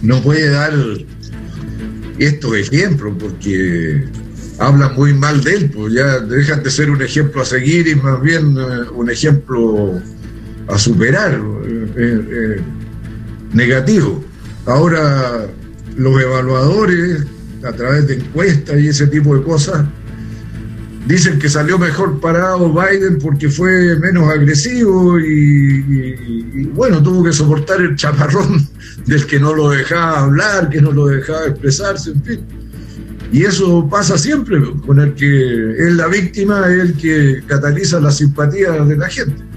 [0.03, 0.73] no puede dar
[2.19, 4.05] estos ejemplos porque
[4.59, 7.95] hablan muy mal de él, pues ya dejan de ser un ejemplo a seguir y
[7.95, 10.01] más bien eh, un ejemplo
[10.69, 12.61] a superar, eh, eh,
[13.53, 14.23] negativo.
[14.67, 15.47] Ahora
[15.97, 17.25] los evaluadores,
[17.65, 19.87] a través de encuestas y ese tipo de cosas,
[21.09, 27.81] dicen que salió mejor parado Biden porque fue menos agresivo y, bueno, tuvo que soportar
[27.81, 28.69] el chaparrón
[29.07, 32.41] del que no lo dejaba hablar, que no lo dejaba expresarse, en fin.
[33.33, 38.11] Y eso pasa siempre, con el que es la víctima, es el que cataliza la
[38.11, 39.48] simpatía de la gente.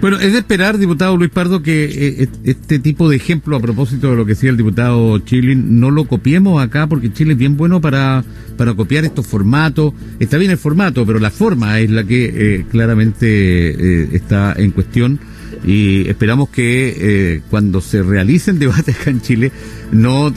[0.00, 4.10] Bueno, es de esperar, diputado Luis Pardo, que eh, este tipo de ejemplo a propósito
[4.10, 7.58] de lo que decía el diputado Chile, no lo copiemos acá, porque Chile es bien
[7.58, 8.24] bueno para,
[8.56, 9.92] para copiar estos formatos.
[10.18, 14.70] Está bien el formato, pero la forma es la que eh, claramente eh, está en
[14.70, 15.20] cuestión.
[15.66, 19.52] Y esperamos que cuando se realicen debates acá en Chile,
[19.92, 20.32] no,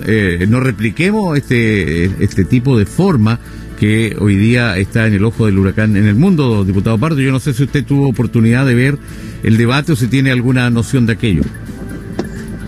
[0.49, 3.39] no repliquemos este, este tipo de forma
[3.79, 7.19] que hoy día está en el ojo del huracán en el mundo, diputado Pardo.
[7.19, 8.97] Yo no sé si usted tuvo oportunidad de ver
[9.43, 11.43] el debate o si tiene alguna noción de aquello.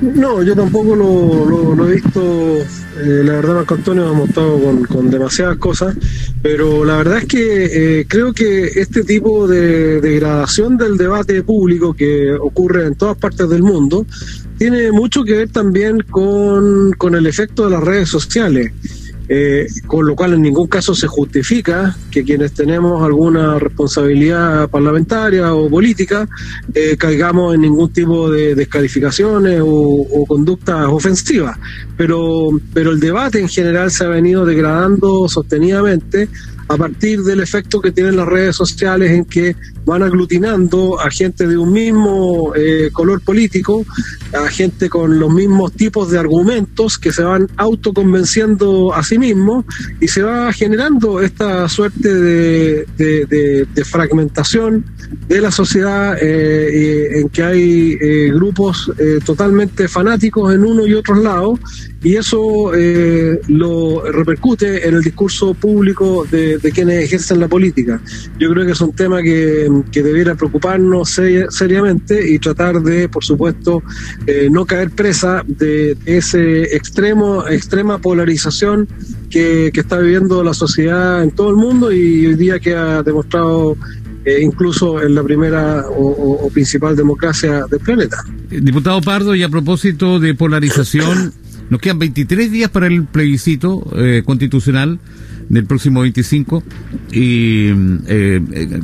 [0.01, 2.57] No, yo tampoco lo, he visto.
[2.57, 5.95] Eh, la verdad, Marco Antonio, hemos estado con, demasiadas cosas,
[6.41, 11.93] pero la verdad es que eh, creo que este tipo de degradación del debate público
[11.93, 14.05] que ocurre en todas partes del mundo
[14.57, 18.71] tiene mucho que ver también con, con el efecto de las redes sociales.
[19.27, 25.51] Eh, con lo cual en ningún caso se justifica que quienes tenemos alguna responsabilidad parlamentaria
[25.55, 26.27] o política
[26.73, 31.57] eh, caigamos en ningún tipo de descalificaciones o, o, conductas ofensivas.
[31.97, 36.29] Pero, pero el debate en general se ha venido degradando sostenidamente
[36.67, 41.47] a partir del efecto que tienen las redes sociales en que van aglutinando a gente
[41.47, 43.85] de un mismo eh, color político,
[44.33, 49.65] a gente con los mismos tipos de argumentos que se van autoconvenciendo a sí mismos
[50.01, 54.83] y se va generando esta suerte de, de, fragmentación
[55.27, 58.91] de la sociedad eh, en que hay eh, grupos
[59.23, 61.59] totalmente fanáticos en uno y otros lados
[62.01, 62.71] y eso
[63.47, 68.01] lo repercute en el discurso público de, de quienes ejercen la política.
[68.39, 73.23] Yo creo que es un tema que que debiera preocuparnos seriamente y tratar de, por
[73.23, 73.83] supuesto,
[74.27, 78.87] eh, no caer presa de ese extremo, extrema polarización
[79.29, 83.77] que, está viviendo la sociedad en todo el mundo y hoy día que ha demostrado
[84.25, 88.17] eh, incluso en la primera o, principal democracia del planeta.
[88.49, 91.33] Diputado Pardo, y a propósito de polarización,
[91.69, 94.99] nos quedan 23 días para el plebiscito eh, constitucional
[95.49, 96.63] del próximo 25
[97.11, 97.75] y eh,
[98.07, 98.81] eh,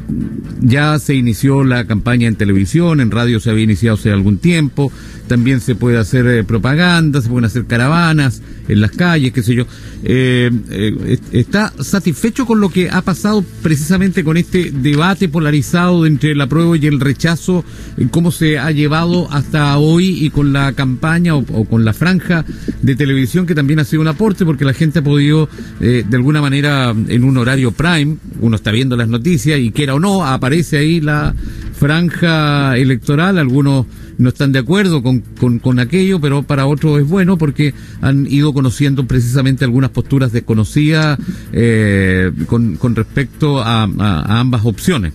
[0.62, 4.92] ya se inició la campaña en televisión, en radio se había iniciado hace algún tiempo,
[5.28, 9.56] también se puede hacer eh, propaganda, se pueden hacer caravanas en las calles, qué sé
[9.56, 9.66] yo.
[10.04, 16.76] ¿Está satisfecho con lo que ha pasado precisamente con este debate polarizado entre el apruebo
[16.76, 17.66] y el rechazo,
[18.12, 22.46] cómo se ha llevado hasta hoy y con la campaña o, con la franja
[22.82, 26.42] de televisión que también ha sido un aporte porque la gente ha podido de alguna
[26.42, 30.78] manera en un horario prime, uno está viendo las noticias y quiera o no, aparece
[30.78, 31.34] ahí la
[31.74, 33.86] franja electoral, algunos
[34.18, 35.22] no están de acuerdo con,
[35.60, 41.18] con, aquello, pero para otros es bueno porque han ido conociendo precisamente algunas posturas desconocidas
[41.52, 43.84] eh, con, con respecto a
[44.40, 45.14] ambas opciones.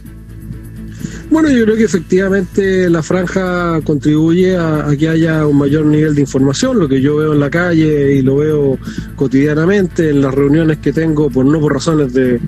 [1.31, 6.21] Bueno, yo creo que efectivamente la franja contribuye a, que haya un mayor nivel de
[6.21, 8.79] información, lo que yo veo en la calle y lo veo
[9.17, 12.41] cotidianamente en las reuniones que tengo, por no por razones de,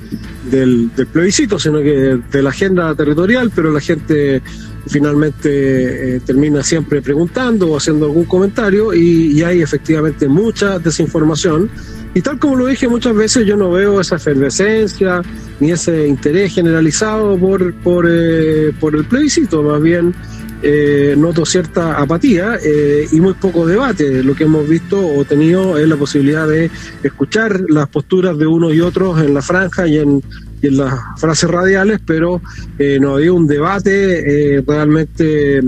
[0.50, 4.42] del, plebiscito, sino que de la agenda territorial, pero la gente
[4.86, 11.70] finalmente eh, termina siempre preguntando o haciendo algún comentario y, hay efectivamente mucha desinformación.
[12.14, 15.22] Y tal como lo dije muchas veces, yo no veo esa efervescencia
[15.60, 20.14] ni ese interés generalizado por, por, eh, por el plebiscito, más bien
[20.60, 24.22] eh, noto cierta apatía eh, y muy poco debate.
[24.24, 26.70] Lo que hemos visto o tenido es la posibilidad de
[27.02, 30.22] escuchar las posturas de unos y otros en la franja y en,
[30.62, 32.40] en las frases radiales, pero
[32.78, 35.60] eh, no había un debate eh, realmente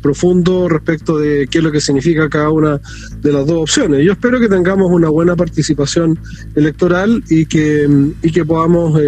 [0.00, 2.80] profundo respecto de qué es lo que significa cada una
[3.20, 4.04] de las dos opciones.
[4.04, 6.18] Yo espero que tengamos una buena participación
[6.54, 7.88] electoral y que,
[8.22, 9.00] y que podamos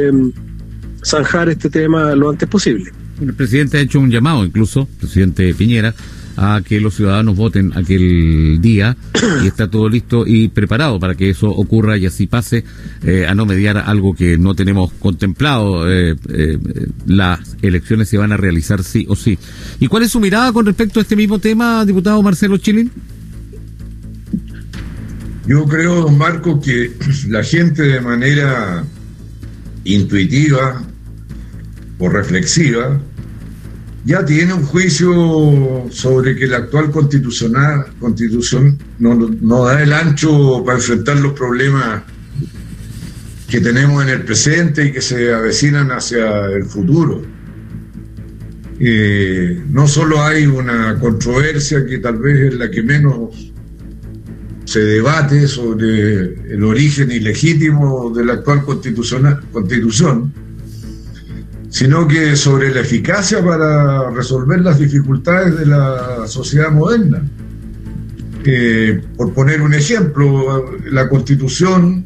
[1.04, 2.90] zanjar este tema lo antes posible.
[3.20, 5.94] El presidente ha hecho un llamado, incluso, presidente Piñera,
[6.36, 8.96] a que los ciudadanos voten aquel día
[9.42, 12.64] y está todo listo y preparado para que eso ocurra y así pase
[13.02, 15.90] eh, a no mediar algo que no tenemos contemplado.
[15.90, 16.58] Eh, eh,
[17.06, 19.38] las elecciones se van a realizar sí o sí.
[19.80, 22.90] ¿Y cuál es su mirada con respecto a este mismo tema, diputado Marcelo Chilin?
[25.46, 26.92] Yo creo, don Marco, que
[27.28, 28.82] la gente de manera
[29.84, 30.82] intuitiva,
[31.98, 33.00] o reflexiva,
[34.04, 40.78] ya tiene un juicio sobre que la actual constitucional, constitución no, da el ancho para
[40.78, 42.02] enfrentar los problemas
[43.48, 47.22] que tenemos en el presente y que se avecinan hacia el futuro.
[48.78, 53.52] Eh, no solo hay una controversia que tal vez es la que menos
[54.64, 60.34] se debate sobre el origen ilegítimo de la actual constitución,
[61.74, 67.20] sino que sobre la eficacia para resolver las dificultades de la sociedad moderna.
[68.44, 72.04] Eh, por poner un ejemplo, la Constitución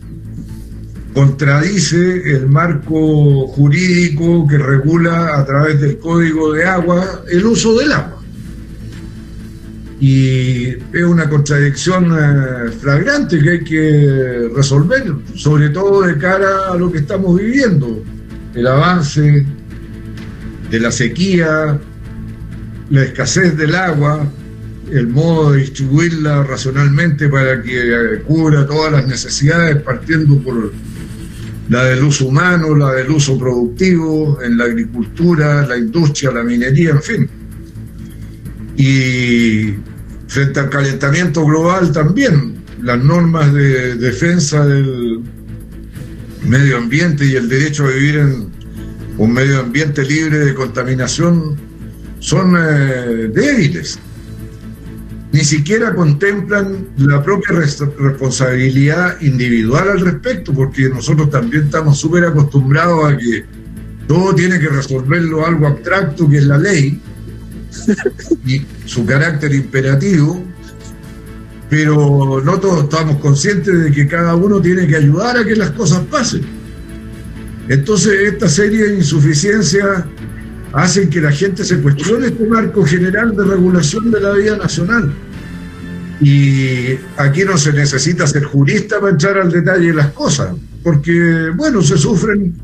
[1.12, 7.92] contradice el marco jurídico que regula a través del Código de Agua el uso del
[7.92, 8.22] agua.
[10.00, 16.76] Y es una contradicción eh, flagrante que hay que resolver, sobre todo de cara a
[16.76, 18.02] lo que estamos viviendo,
[18.54, 19.44] el avance
[20.70, 21.78] de la sequía,
[22.90, 24.26] la escasez del agua,
[24.90, 30.72] el modo de distribuirla racionalmente para que cubra todas las necesidades, partiendo por
[31.68, 36.90] la del uso humano, la del uso productivo, en la agricultura, la industria, la minería,
[36.90, 37.30] en fin.
[38.76, 39.74] Y
[40.26, 45.20] frente al calentamiento global también, las normas de defensa del
[46.46, 48.57] medio ambiente y el derecho a vivir en
[49.18, 51.56] un medio ambiente libre de contaminación
[52.20, 53.98] son eh, débiles.
[55.32, 57.56] Ni siquiera contemplan la propia
[57.98, 63.44] responsabilidad individual al respecto, porque nosotros también estamos súper acostumbrados a que
[64.06, 66.98] todo tiene que resolverlo algo abstracto que es la ley
[68.46, 70.42] y su carácter imperativo,
[71.68, 75.72] pero no todos estamos conscientes de que cada uno tiene que ayudar a que las
[75.72, 76.57] cosas pasen.
[77.68, 80.04] Entonces, esta serie de insuficiencias
[80.72, 85.12] hacen que la gente se cuestione este marco general de regulación de la vida nacional.
[86.20, 91.50] Y aquí no se necesita ser jurista para entrar al detalle de las cosas, porque,
[91.54, 92.54] bueno, se sufren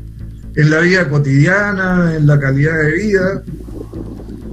[0.55, 3.43] en la vida cotidiana, en la calidad de vida.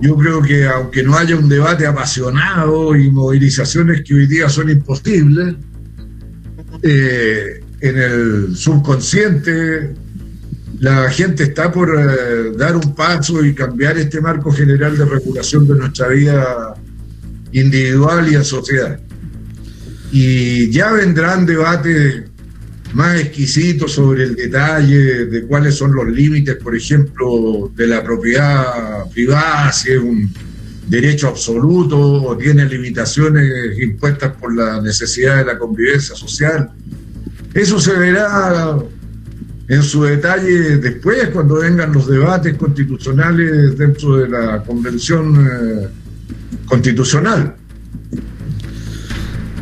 [0.00, 4.68] Yo creo que aunque no haya un debate apasionado y movilizaciones que hoy día son
[4.68, 5.56] imposibles,
[6.82, 9.94] eh, en el subconsciente
[10.82, 15.64] la gente está por eh, dar un paso y cambiar este marco general de regulación
[15.68, 16.74] de nuestra vida
[17.52, 18.98] individual y en sociedad.
[20.10, 22.24] Y ya vendrán debates
[22.94, 29.08] más exquisitos sobre el detalle de cuáles son los límites, por ejemplo, de la propiedad
[29.12, 30.34] privada, si es un
[30.88, 36.72] derecho absoluto o tiene limitaciones impuestas por la necesidad de la convivencia social.
[37.54, 38.82] Eso se verá
[39.72, 45.88] en su detalle después, cuando vengan los debates constitucionales dentro de la convención eh,
[46.66, 47.56] constitucional.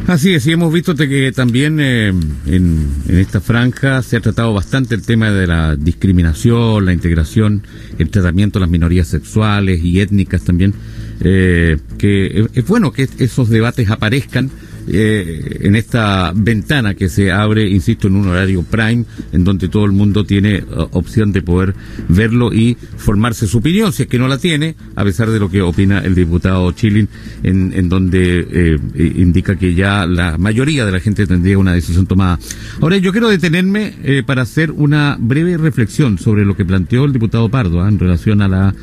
[0.08, 4.96] Así es, y hemos visto que también eh, en, esta franja se ha tratado bastante
[4.96, 7.62] el tema de la discriminación, la integración,
[7.96, 10.74] el tratamiento de las minorías sexuales y étnicas también,
[11.20, 14.50] eh, que es bueno que esos debates aparezcan
[14.92, 19.84] eh, en esta ventana que se abre, insisto, en un horario prime, en donde todo
[19.84, 21.74] el mundo tiene eh, opción de poder
[22.08, 25.50] verlo y formarse su opinión, si es que no la tiene, a pesar de lo
[25.50, 27.08] que opina el diputado Chilin,
[27.42, 28.78] en, en donde eh,
[29.16, 32.38] indica que ya la mayoría de la gente tendría una decisión tomada.
[32.80, 37.48] Ahora, yo quiero detenerme para hacer una breve reflexión sobre lo que planteó el diputado
[37.48, 38.74] Pardo en relación a la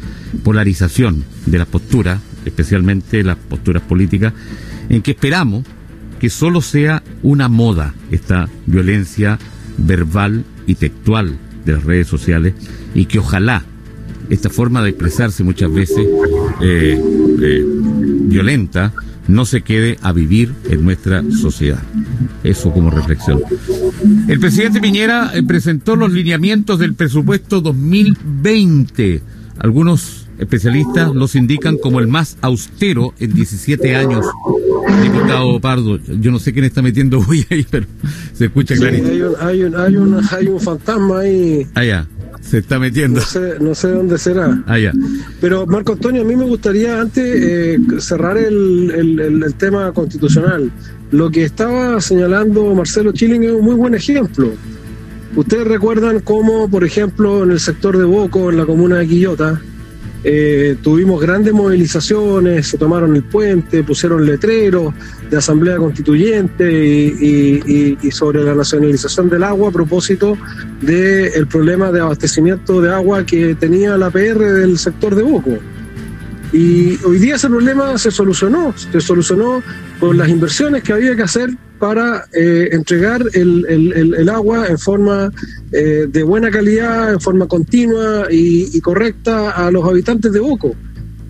[0.43, 4.33] polarización de las posturas, especialmente las posturas políticas,
[4.89, 5.65] en que esperamos
[6.19, 9.39] que solo sea una moda esta violencia
[9.77, 12.53] verbal y textual de las redes sociales
[12.95, 13.63] y que ojalá
[14.29, 16.05] esta forma de expresarse muchas veces
[16.61, 16.99] eh,
[17.41, 18.93] eh, violenta
[19.27, 21.83] no se quede a vivir en nuestra sociedad.
[22.43, 23.41] Eso como reflexión.
[24.27, 29.21] El presidente Piñera eh, presentó los lineamientos del presupuesto 2020.
[29.59, 34.25] Algunos especialistas los indican como el más austero en 17 años.
[35.03, 37.85] Diputado Pardo, yo no sé quién está metiendo bulla ahí, pero
[38.33, 39.07] se escucha clarito.
[39.07, 39.21] Hay
[39.63, 41.67] un, hay, un, hay, un, fantasma ahí.
[41.73, 42.07] Allá,
[42.41, 43.19] se está metiendo.
[43.19, 44.63] No sé, no sé dónde será.
[44.65, 44.93] Allá.
[45.41, 50.71] Pero Marco Antonio, a mí me gustaría antes eh, cerrar el, el, el, tema constitucional.
[51.11, 54.51] Lo que estaba señalando Marcelo Chilling es un muy buen ejemplo.
[55.35, 59.61] Ustedes recuerdan cómo, por ejemplo, en el sector de Boco, en la comuna de Quillota,
[60.29, 64.93] eh, tuvimos grandes movilizaciones, se tomaron el puente, pusieron letreros
[65.31, 70.37] de asamblea constituyente y, sobre la nacionalización del agua a propósito
[70.81, 75.59] del problema de abastecimiento de agua que tenía la PR del sector de Boco.
[76.51, 79.63] Y hoy día ese problema se solucionó, se solucionó
[79.97, 85.31] con las inversiones que había que hacer para eh, entregar el, el, agua en forma
[85.71, 90.75] eh, de buena calidad, en forma continua y, y correcta a los habitantes de Boco.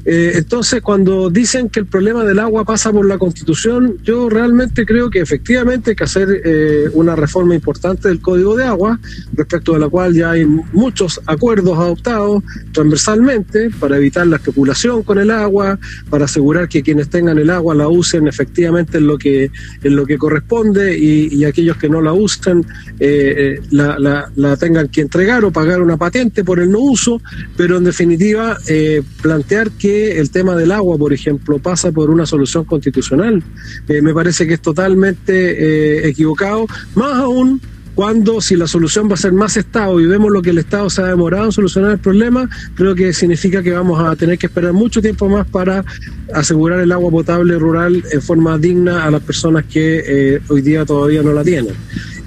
[0.09, 4.85] Eh, entonces, cuando dicen que el problema del agua pasa por la Constitución, yo realmente
[4.85, 8.97] creo que efectivamente hay que hacer eh, una reforma importante del Código de Agua,
[9.33, 12.41] respecto de la cual ya hay muchos acuerdos adoptados
[12.71, 15.77] transversalmente para evitar la especulación con el agua,
[16.09, 19.51] para asegurar que quienes tengan el agua la usen efectivamente en lo que,
[19.83, 22.65] en lo que corresponde y, aquellos que no la usen
[22.99, 23.97] eh, la,
[24.35, 27.21] la, tengan que entregar o pagar una patente por el no uso,
[27.55, 28.57] pero en definitiva
[29.21, 33.43] plantear que el tema del agua, por ejemplo, pasa por una solución constitucional.
[33.87, 37.61] Eh, me parece que es totalmente eh, equivocado, más aún
[37.97, 40.87] cuando si la solución va a ser más Estado y vemos lo que el Estado
[40.87, 44.45] se ha demorado en solucionar el problema, creo que significa que vamos a tener que
[44.45, 45.83] esperar mucho tiempo más para
[46.31, 50.85] asegurar el agua potable rural en forma digna a las personas que eh, hoy día
[50.85, 51.73] todavía no la tienen.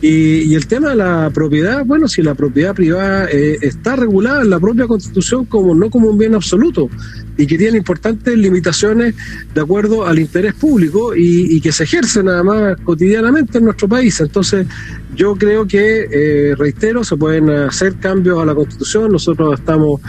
[0.03, 4.51] Y, el tema de la propiedad, bueno, si la propiedad privada eh, está regulada en
[4.51, 6.88] la propia Constitución como no como un bien absoluto
[7.36, 9.14] y que tiene importantes limitaciones
[9.55, 13.88] de acuerdo al interés público y, y que se ejerce nada más cotidianamente en nuestro
[13.88, 14.18] país.
[14.20, 14.66] Entonces,
[15.14, 19.12] yo creo que, eh, reitero, se pueden hacer cambios a la Constitución.
[19.12, 20.01] Nosotros estamos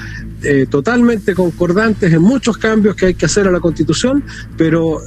[0.44, 4.24] eh, totalmente concordantes en muchos cambios que hay que hacer a la Constitución,
[4.58, 5.00] pero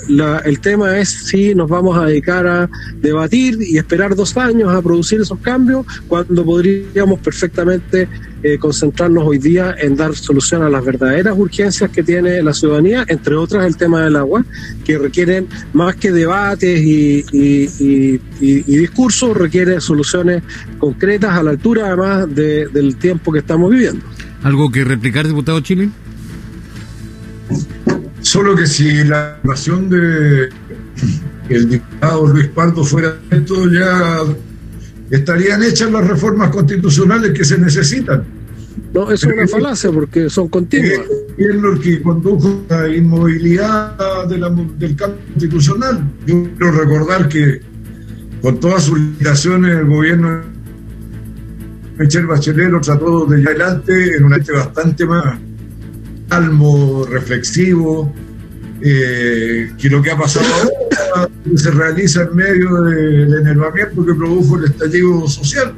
[0.44, 2.70] el tema es si nos vamos a dedicar a
[3.00, 8.08] debatir y esperar dos años a producir esos cambios, cuando podríamos perfectamente
[8.44, 13.06] eh, concentrarnos hoy día en dar solución a las verdaderas urgencias que tiene la ciudadanía,
[13.08, 14.44] entre otras el tema del agua,
[14.84, 18.18] que requieren más que debates y, y,
[18.76, 20.42] discursos, requiere soluciones
[20.78, 24.04] concretas a la altura además del tiempo que estamos viviendo.
[24.44, 25.88] ¿Algo que replicar, diputado Chile?
[28.20, 30.50] Solo que si la nación de
[31.48, 34.20] el diputado Luis Pardo fuera esto, ya
[35.10, 38.22] estarían hechas las reformas constitucionales que se necesitan.
[38.92, 41.06] No, eso es una falacia porque son continuas.
[41.38, 44.40] Es lo que condujo a la inmovilidad del
[44.94, 46.04] cambio constitucional.
[46.26, 47.62] Yo quiero recordar que
[48.42, 50.53] con todas sus limitaciones el gobierno
[51.96, 55.38] Michelle Bachelet lo trató de adelante en un ente bastante más
[56.28, 58.12] calmo, reflexivo,
[58.80, 60.46] eh, que lo que ha pasado
[61.14, 65.74] ahora se realiza en medio del enervamiento que produjo el estallido social.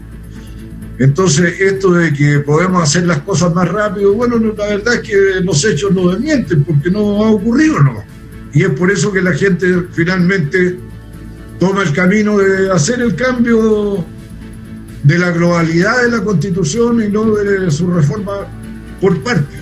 [0.98, 5.16] Entonces, esto de que podemos hacer las cosas más rápido, bueno, la verdad es que
[5.42, 8.02] los hechos no desmienten, porque no ha ocurrido, ¿no?
[8.54, 10.78] Y es por eso que la gente finalmente
[11.60, 14.06] toma el camino de hacer el cambio
[15.06, 18.32] de la globalidad de la Constitución y no de su reforma
[19.00, 19.56] por parte.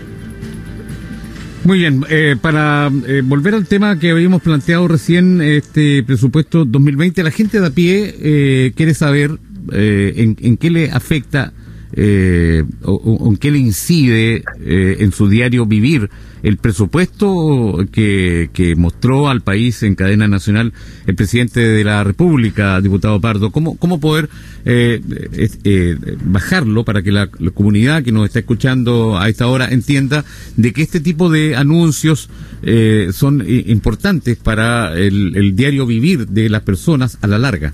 [1.64, 7.22] Muy bien, eh, para eh, volver al tema que habíamos planteado recién, este presupuesto 2020,
[7.22, 9.38] la gente de a pie eh, quiere saber
[9.72, 11.54] en, en, qué le afecta
[11.96, 16.10] eh, o, en qué le incide eh, en su diario vivir
[16.44, 20.74] el presupuesto que, mostró al país en cadena nacional
[21.06, 23.50] el presidente de la República, diputado Pardo.
[23.50, 24.28] ¿Cómo, cómo poder
[24.66, 25.00] eh,
[25.64, 30.24] eh bajarlo para que la, comunidad que nos está escuchando a esta hora entienda
[30.56, 32.28] de que este tipo de anuncios
[32.62, 37.72] eh, son importantes para el, el diario vivir de las personas a la larga?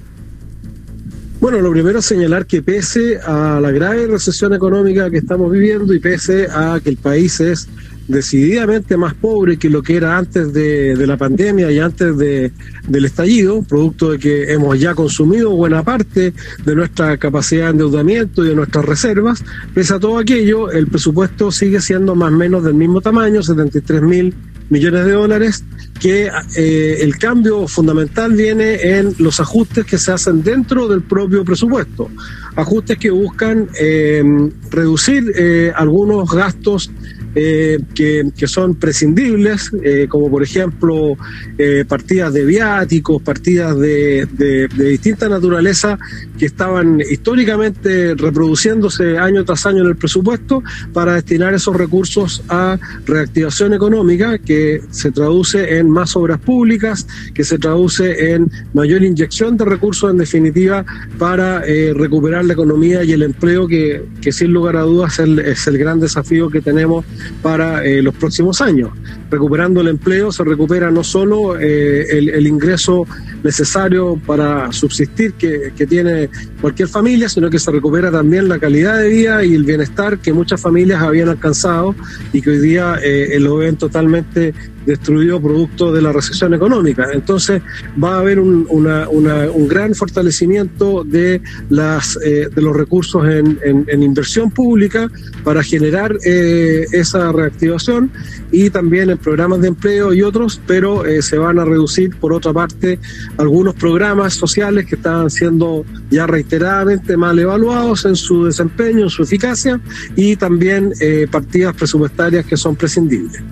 [1.41, 5.95] Bueno, lo primero es señalar que pese a la grave recesión económica que estamos viviendo
[5.95, 7.66] y pese a que el país es
[8.11, 12.53] decididamente más pobre que lo que era antes de, la pandemia y antes de,
[12.87, 16.35] del estallido, producto de que hemos ya consumido buena parte
[16.65, 19.43] de nuestra capacidad de endeudamiento y de nuestras reservas.
[19.75, 24.03] Pese a todo aquello, el presupuesto sigue siendo más o menos del mismo tamaño, 73
[24.03, 24.35] mil
[24.71, 25.65] millones de dólares,
[26.01, 31.45] que eh, el cambio fundamental viene en los ajustes que se hacen dentro del propio
[31.45, 32.09] presupuesto.
[32.57, 34.23] Ajustes que buscan eh,
[34.71, 36.91] reducir eh, algunos gastos
[37.35, 41.16] eh, que, son prescindibles, eh, como por ejemplo
[41.57, 45.97] eh, partidas de viáticos, partidas de, de, distinta naturaleza
[46.37, 52.78] que estaban históricamente reproduciéndose año tras año en el presupuesto para destinar esos recursos a
[53.07, 59.57] reactivación económica que se traduce en más obras públicas, que se traduce en mayor inyección
[59.57, 60.85] de recursos en definitiva
[61.18, 61.61] para
[61.95, 65.66] recuperar la economía y el empleo que, que sin lugar a dudas es el, es
[65.68, 67.05] el gran desafío que tenemos
[67.43, 68.91] para eh, los próximos años.
[69.31, 73.07] Recuperando el empleo se recupera no solo eh, el, ingreso
[73.43, 76.29] necesario para subsistir que, tiene
[76.61, 80.33] cualquier familia, sino que se recupera también la calidad de vida y el bienestar que
[80.33, 81.95] muchas familias habían alcanzado
[82.33, 84.55] y que hoy día eh, lo ven totalmente
[84.87, 87.09] destruido producto de la recesión económica.
[87.12, 87.62] Entonces
[88.03, 94.03] va a haber un, un gran fortalecimiento de, las, eh, de los recursos en, en,
[94.03, 95.11] inversión pública
[95.45, 98.11] para generar eh, esa reactivación
[98.51, 102.33] y también en programas de empleo y otros, pero eh, se van a reducir por
[102.33, 102.99] otra parte
[103.37, 109.22] algunos programas sociales que estaban siendo ya reiteradamente mal evaluados en su desempeño, en su
[109.22, 109.81] eficacia
[110.16, 110.93] y también
[111.31, 113.43] partidas presupuestarias que son prescindibles.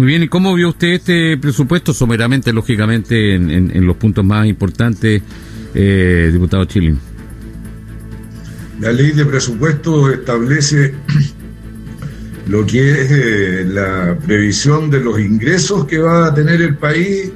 [0.00, 1.92] Muy bien, ¿y cómo vio usted este presupuesto?
[1.92, 5.20] Someramente, lógicamente, en, los puntos más importantes,
[5.74, 6.98] eh, diputado Chilin.
[8.80, 10.94] La ley de presupuesto establece
[12.48, 17.30] lo que es eh, la previsión de los ingresos que va a tener el país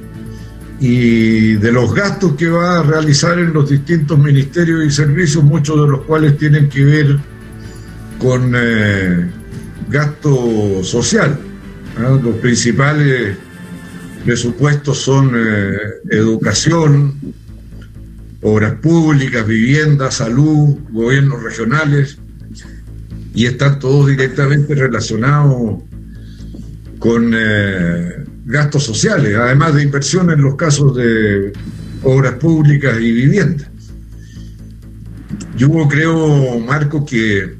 [0.79, 5.79] y de los gastos que va a realizar en los distintos ministerios y servicios, muchos
[5.81, 7.19] de los cuales tienen que ver
[8.17, 9.29] con eh,
[9.87, 11.39] gasto social.
[11.97, 13.37] Los principales
[14.25, 15.77] presupuestos son eh,
[16.09, 17.15] educación,
[18.41, 22.17] obras públicas, vivienda, salud, gobiernos regionales,
[23.33, 25.83] y están todos directamente relacionados
[26.99, 31.53] con eh, gastos sociales, además de inversión en los casos de
[32.03, 33.69] obras públicas y vivienda.
[35.57, 37.55] Yo creo, Marco, que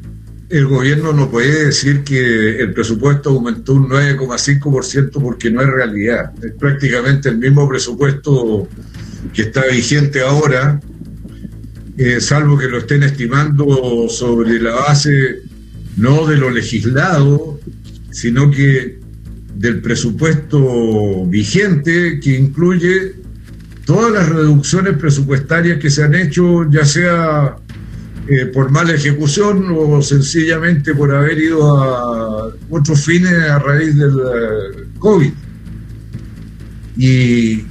[0.57, 6.31] el gobierno no puede decir que el presupuesto aumentó un 9,5% porque no es realidad.
[6.41, 8.67] Es prácticamente el mismo presupuesto
[9.33, 10.79] que está vigente ahora,
[11.97, 15.41] eh, salvo que lo estén estimando sobre la base
[15.97, 17.59] no de lo legislado,
[18.11, 18.99] sino que
[19.55, 23.13] del presupuesto vigente que incluye
[23.85, 27.57] todas las reducciones presupuestarias que se han hecho, ya sea
[28.27, 34.13] eh, por mala ejecución o sencillamente por haber ido a otros fines a raíz del
[34.13, 35.31] eh, COVID.
[36.97, 37.63] Y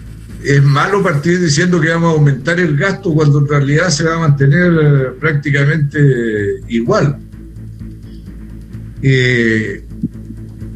[0.45, 4.15] es malo partir diciendo que vamos a aumentar el gasto cuando en realidad se va
[4.15, 5.99] a mantener eh, prácticamente
[6.69, 7.19] igual.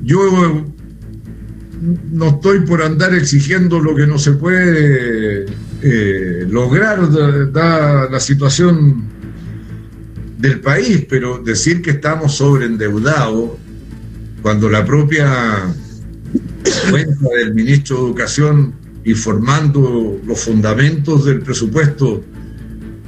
[0.03, 0.67] yo
[2.11, 5.47] no estoy por andar exigiendo lo que no se puede
[6.51, 6.99] lograr,
[7.53, 9.18] dada la situación
[10.39, 13.51] del país, pero decir que estamos sobreendeudados
[14.41, 15.75] cuando la propia
[16.91, 18.75] cuenta del ministro de Educación
[19.05, 22.23] informando los fundamentos del presupuesto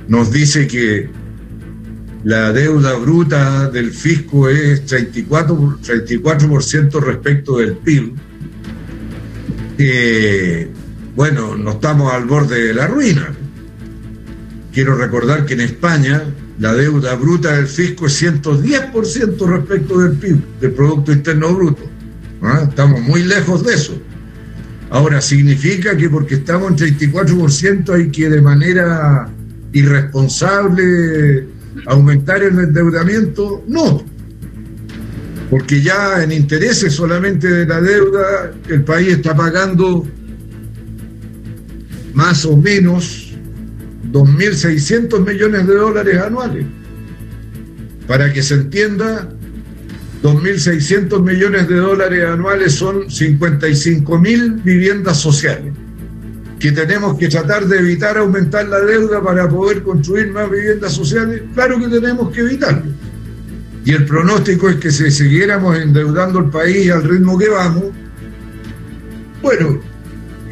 [0.09, 1.09] nos dice que
[2.25, 8.13] la deuda bruta del fisco es 34%, 34 respecto del PIB.
[9.79, 10.69] Eh,
[11.15, 13.33] bueno, no estamos al borde de la ruina.
[14.73, 16.23] Quiero recordar que en España
[16.61, 21.83] la deuda bruta del fisco es 110% respecto del PIB, del Producto Interno Bruto.
[22.43, 22.67] ¿ah?
[22.69, 23.99] Estamos muy lejos de eso.
[24.91, 29.31] Ahora, significa que porque estamos en 34% hay que de manera
[29.73, 31.47] irresponsable
[31.87, 34.05] aumentar el endeudamiento, no.
[35.49, 40.07] Porque ya en intereses solamente de la deuda, el país está pagando
[42.13, 43.30] más o menos
[44.13, 46.67] 2.600 millones de dólares anuales.
[48.07, 49.29] Para que se entienda,
[50.23, 55.73] 2.600 millones de dólares anuales son 55.000 viviendas sociales,
[56.59, 61.43] que tenemos que tratar de evitar aumentar la deuda para poder construir más viviendas sociales.
[61.55, 62.91] Claro que tenemos que evitarlo.
[63.85, 67.85] Y el pronóstico es que si siguiéramos endeudando el país al ritmo que vamos,
[69.41, 69.81] bueno,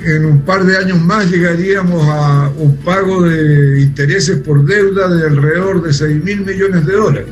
[0.04, 5.26] en un par de años más llegaríamos a un pago de intereses por deuda de
[5.26, 7.28] alrededor de 6 mil millones de dólares.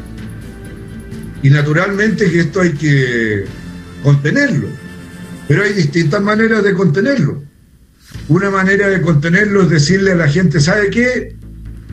[1.42, 3.44] Y naturalmente que esto hay que
[4.02, 4.68] contenerlo,
[5.46, 7.42] pero hay distintas maneras de contenerlo.
[8.28, 11.36] Una manera de contenerlo es decirle a la gente, ¿sabe qué?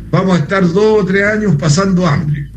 [0.09, 2.49] Vamos a estar dos o tres años pasando hambre.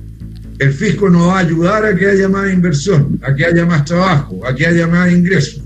[0.58, 3.84] El fisco nos va a ayudar a que haya más inversión, a que haya más
[3.84, 5.65] trabajo, a que haya más ingresos.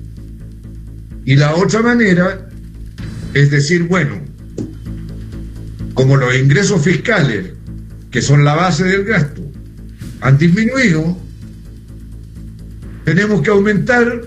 [1.30, 2.48] Y la otra manera
[3.34, 4.20] es decir, bueno,
[5.94, 7.52] como los ingresos fiscales,
[8.10, 9.40] que son la base del gasto,
[10.22, 11.16] han disminuido,
[13.04, 14.22] tenemos que aumentar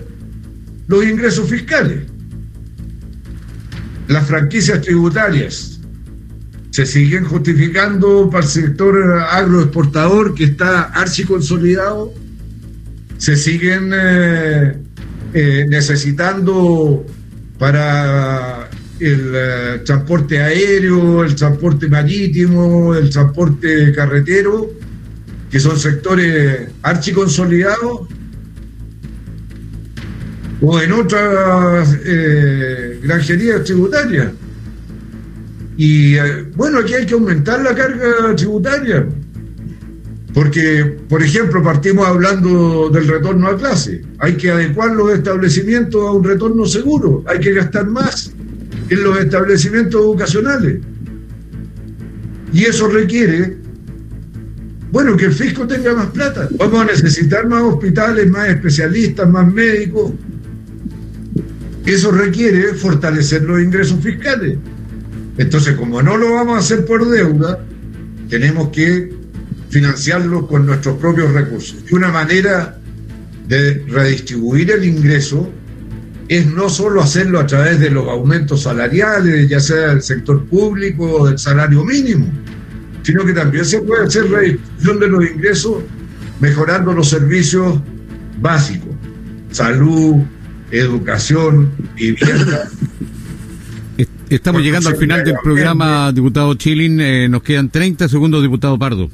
[0.86, 2.04] los ingresos fiscales.
[4.08, 5.80] Las franquicias tributarias
[6.70, 12.14] se siguen justificando para el sector agroexportador que está archiconsolidado,
[13.18, 14.83] se siguen eh,
[15.36, 17.04] eh, necesitando
[17.58, 18.70] para
[19.00, 24.70] el eh, transporte aéreo, el transporte marítimo, el transporte carretero,
[25.50, 28.02] que son sectores archiconsolidados,
[30.60, 34.28] o en otras eh, granjerías tributarias.
[35.76, 36.14] Y
[36.54, 39.04] bueno, aquí hay que aumentar la carga tributaria,
[40.34, 44.02] porque, por ejemplo, partimos hablando del retorno a clase.
[44.18, 48.32] Hay que adecuar los establecimientos a un retorno seguro, hay que gastar más
[48.90, 50.80] en los establecimientos educacionales.
[52.52, 53.58] Y eso requiere,
[54.90, 56.48] bueno, que el fisco tenga más plata.
[56.58, 60.12] Vamos a necesitar más hospitales, más especialistas, más médicos.
[61.86, 64.58] Eso requiere fortalecer los ingresos fiscales.
[65.38, 67.64] Entonces, como no lo vamos a hacer por deuda,
[68.28, 69.23] tenemos que
[69.70, 71.76] financiarlo con nuestros propios recursos.
[71.90, 72.78] Y una manera
[73.48, 75.50] de redistribuir el ingreso
[76.28, 81.04] es no solo hacerlo a través de los aumentos salariales, ya sea del sector público
[81.10, 82.26] o del salario mínimo,
[83.02, 85.82] sino que también se puede hacer redistribución de los ingresos
[86.40, 87.78] mejorando los servicios
[88.40, 88.94] básicos,
[89.50, 90.16] salud,
[90.70, 92.68] educación, vivienda.
[94.30, 97.00] Estamos llegando al final del programa, diputado Chilin.
[97.00, 99.10] Eh, nos quedan 30 segundos, diputado Pardo.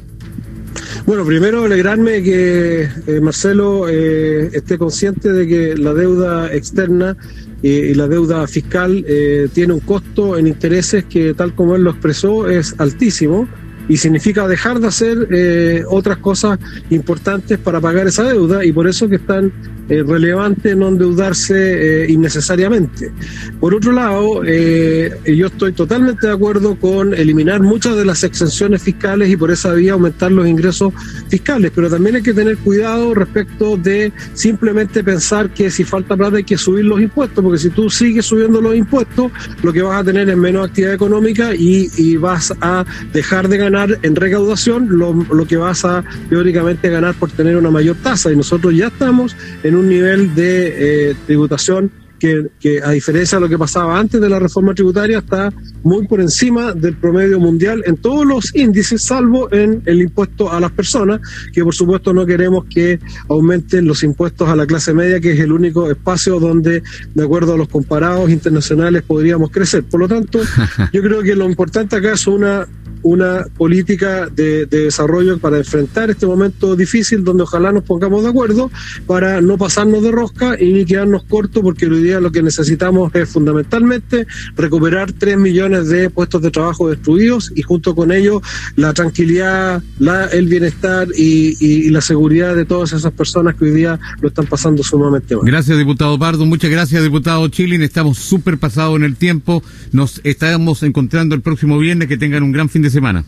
[1.07, 7.17] Bueno, primero alegrarme que eh, Marcelo eh, esté consciente de que la deuda externa
[7.63, 11.91] y la deuda fiscal eh, tiene un costo en intereses que, tal como él lo
[11.91, 13.49] expresó, es altísimo
[13.89, 16.59] y significa dejar de hacer eh, otras cosas
[16.91, 19.53] importantes para pagar esa deuda y por eso que es tan
[19.91, 23.13] eh, relevante no endeudarse eh, innecesariamente.
[23.61, 29.29] Por otro lado, yo estoy totalmente de acuerdo con eliminar muchas de las exenciones fiscales
[29.29, 30.93] y por esa vía aumentar los ingresos
[31.29, 36.39] fiscales, pero también hay que tener cuidado respecto de simplemente pensar que si falta plata
[36.39, 39.31] hay que subir los impuestos, porque si tú sigues subiendo los impuestos,
[39.63, 43.59] lo que vas a tener es menos actividad económica y, y vas a dejar de
[43.59, 48.33] ganar en recaudación lo, lo, que vas a teóricamente ganar por tener una mayor tasa.
[48.33, 53.43] Y nosotros ya estamos en un nivel de eh, tributación que, que, a diferencia de
[53.43, 55.51] lo que pasaba antes de la reforma tributaria, está
[55.83, 60.61] muy por encima del promedio mundial en todos los índices, salvo en el impuesto a
[60.61, 61.21] las personas,
[61.53, 65.41] que por supuesto no queremos que aumenten los impuestos a la clase media, que es
[65.41, 66.83] el único espacio donde,
[67.15, 69.85] de acuerdo a los comparados internacionales, podríamos crecer.
[69.85, 70.41] Por lo tanto,
[70.93, 72.69] yo creo que lo importante acá es una
[73.03, 78.31] una política de, de, desarrollo para enfrentar este momento difícil donde ojalá nos pongamos de
[78.31, 78.71] acuerdo
[79.07, 83.15] para no pasarnos de rosca y ni quedarnos cortos porque hoy día lo que necesitamos
[83.15, 84.27] es fundamentalmente
[84.57, 88.43] recuperar 3 millones de puestos de trabajo destruidos y junto con ello
[88.77, 93.73] la tranquilidad, la, el bienestar y, y, la seguridad de todas esas personas que hoy
[93.73, 95.45] día lo están pasando sumamente mal.
[95.45, 96.47] Gracias, diputado Pardo.
[96.47, 97.83] Muchas gracias, diputado Chilin.
[97.83, 99.63] Estamos súper pasados en el tiempo.
[99.93, 102.09] Nos estamos encontrando el próximo viernes.
[102.09, 103.25] Que tengan un gran fin de semana.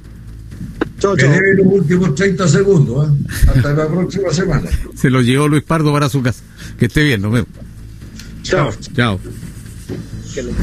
[0.99, 1.31] Chau, chau.
[1.57, 3.13] los últimos 30 segundos, ¿eh?
[3.49, 4.71] hasta la próxima semana.
[4.95, 6.43] Se lo llevó Luis Pardo para su casa.
[6.79, 7.49] Que esté bien, nos vemos.
[8.43, 8.71] Chao.
[8.95, 9.19] Chao.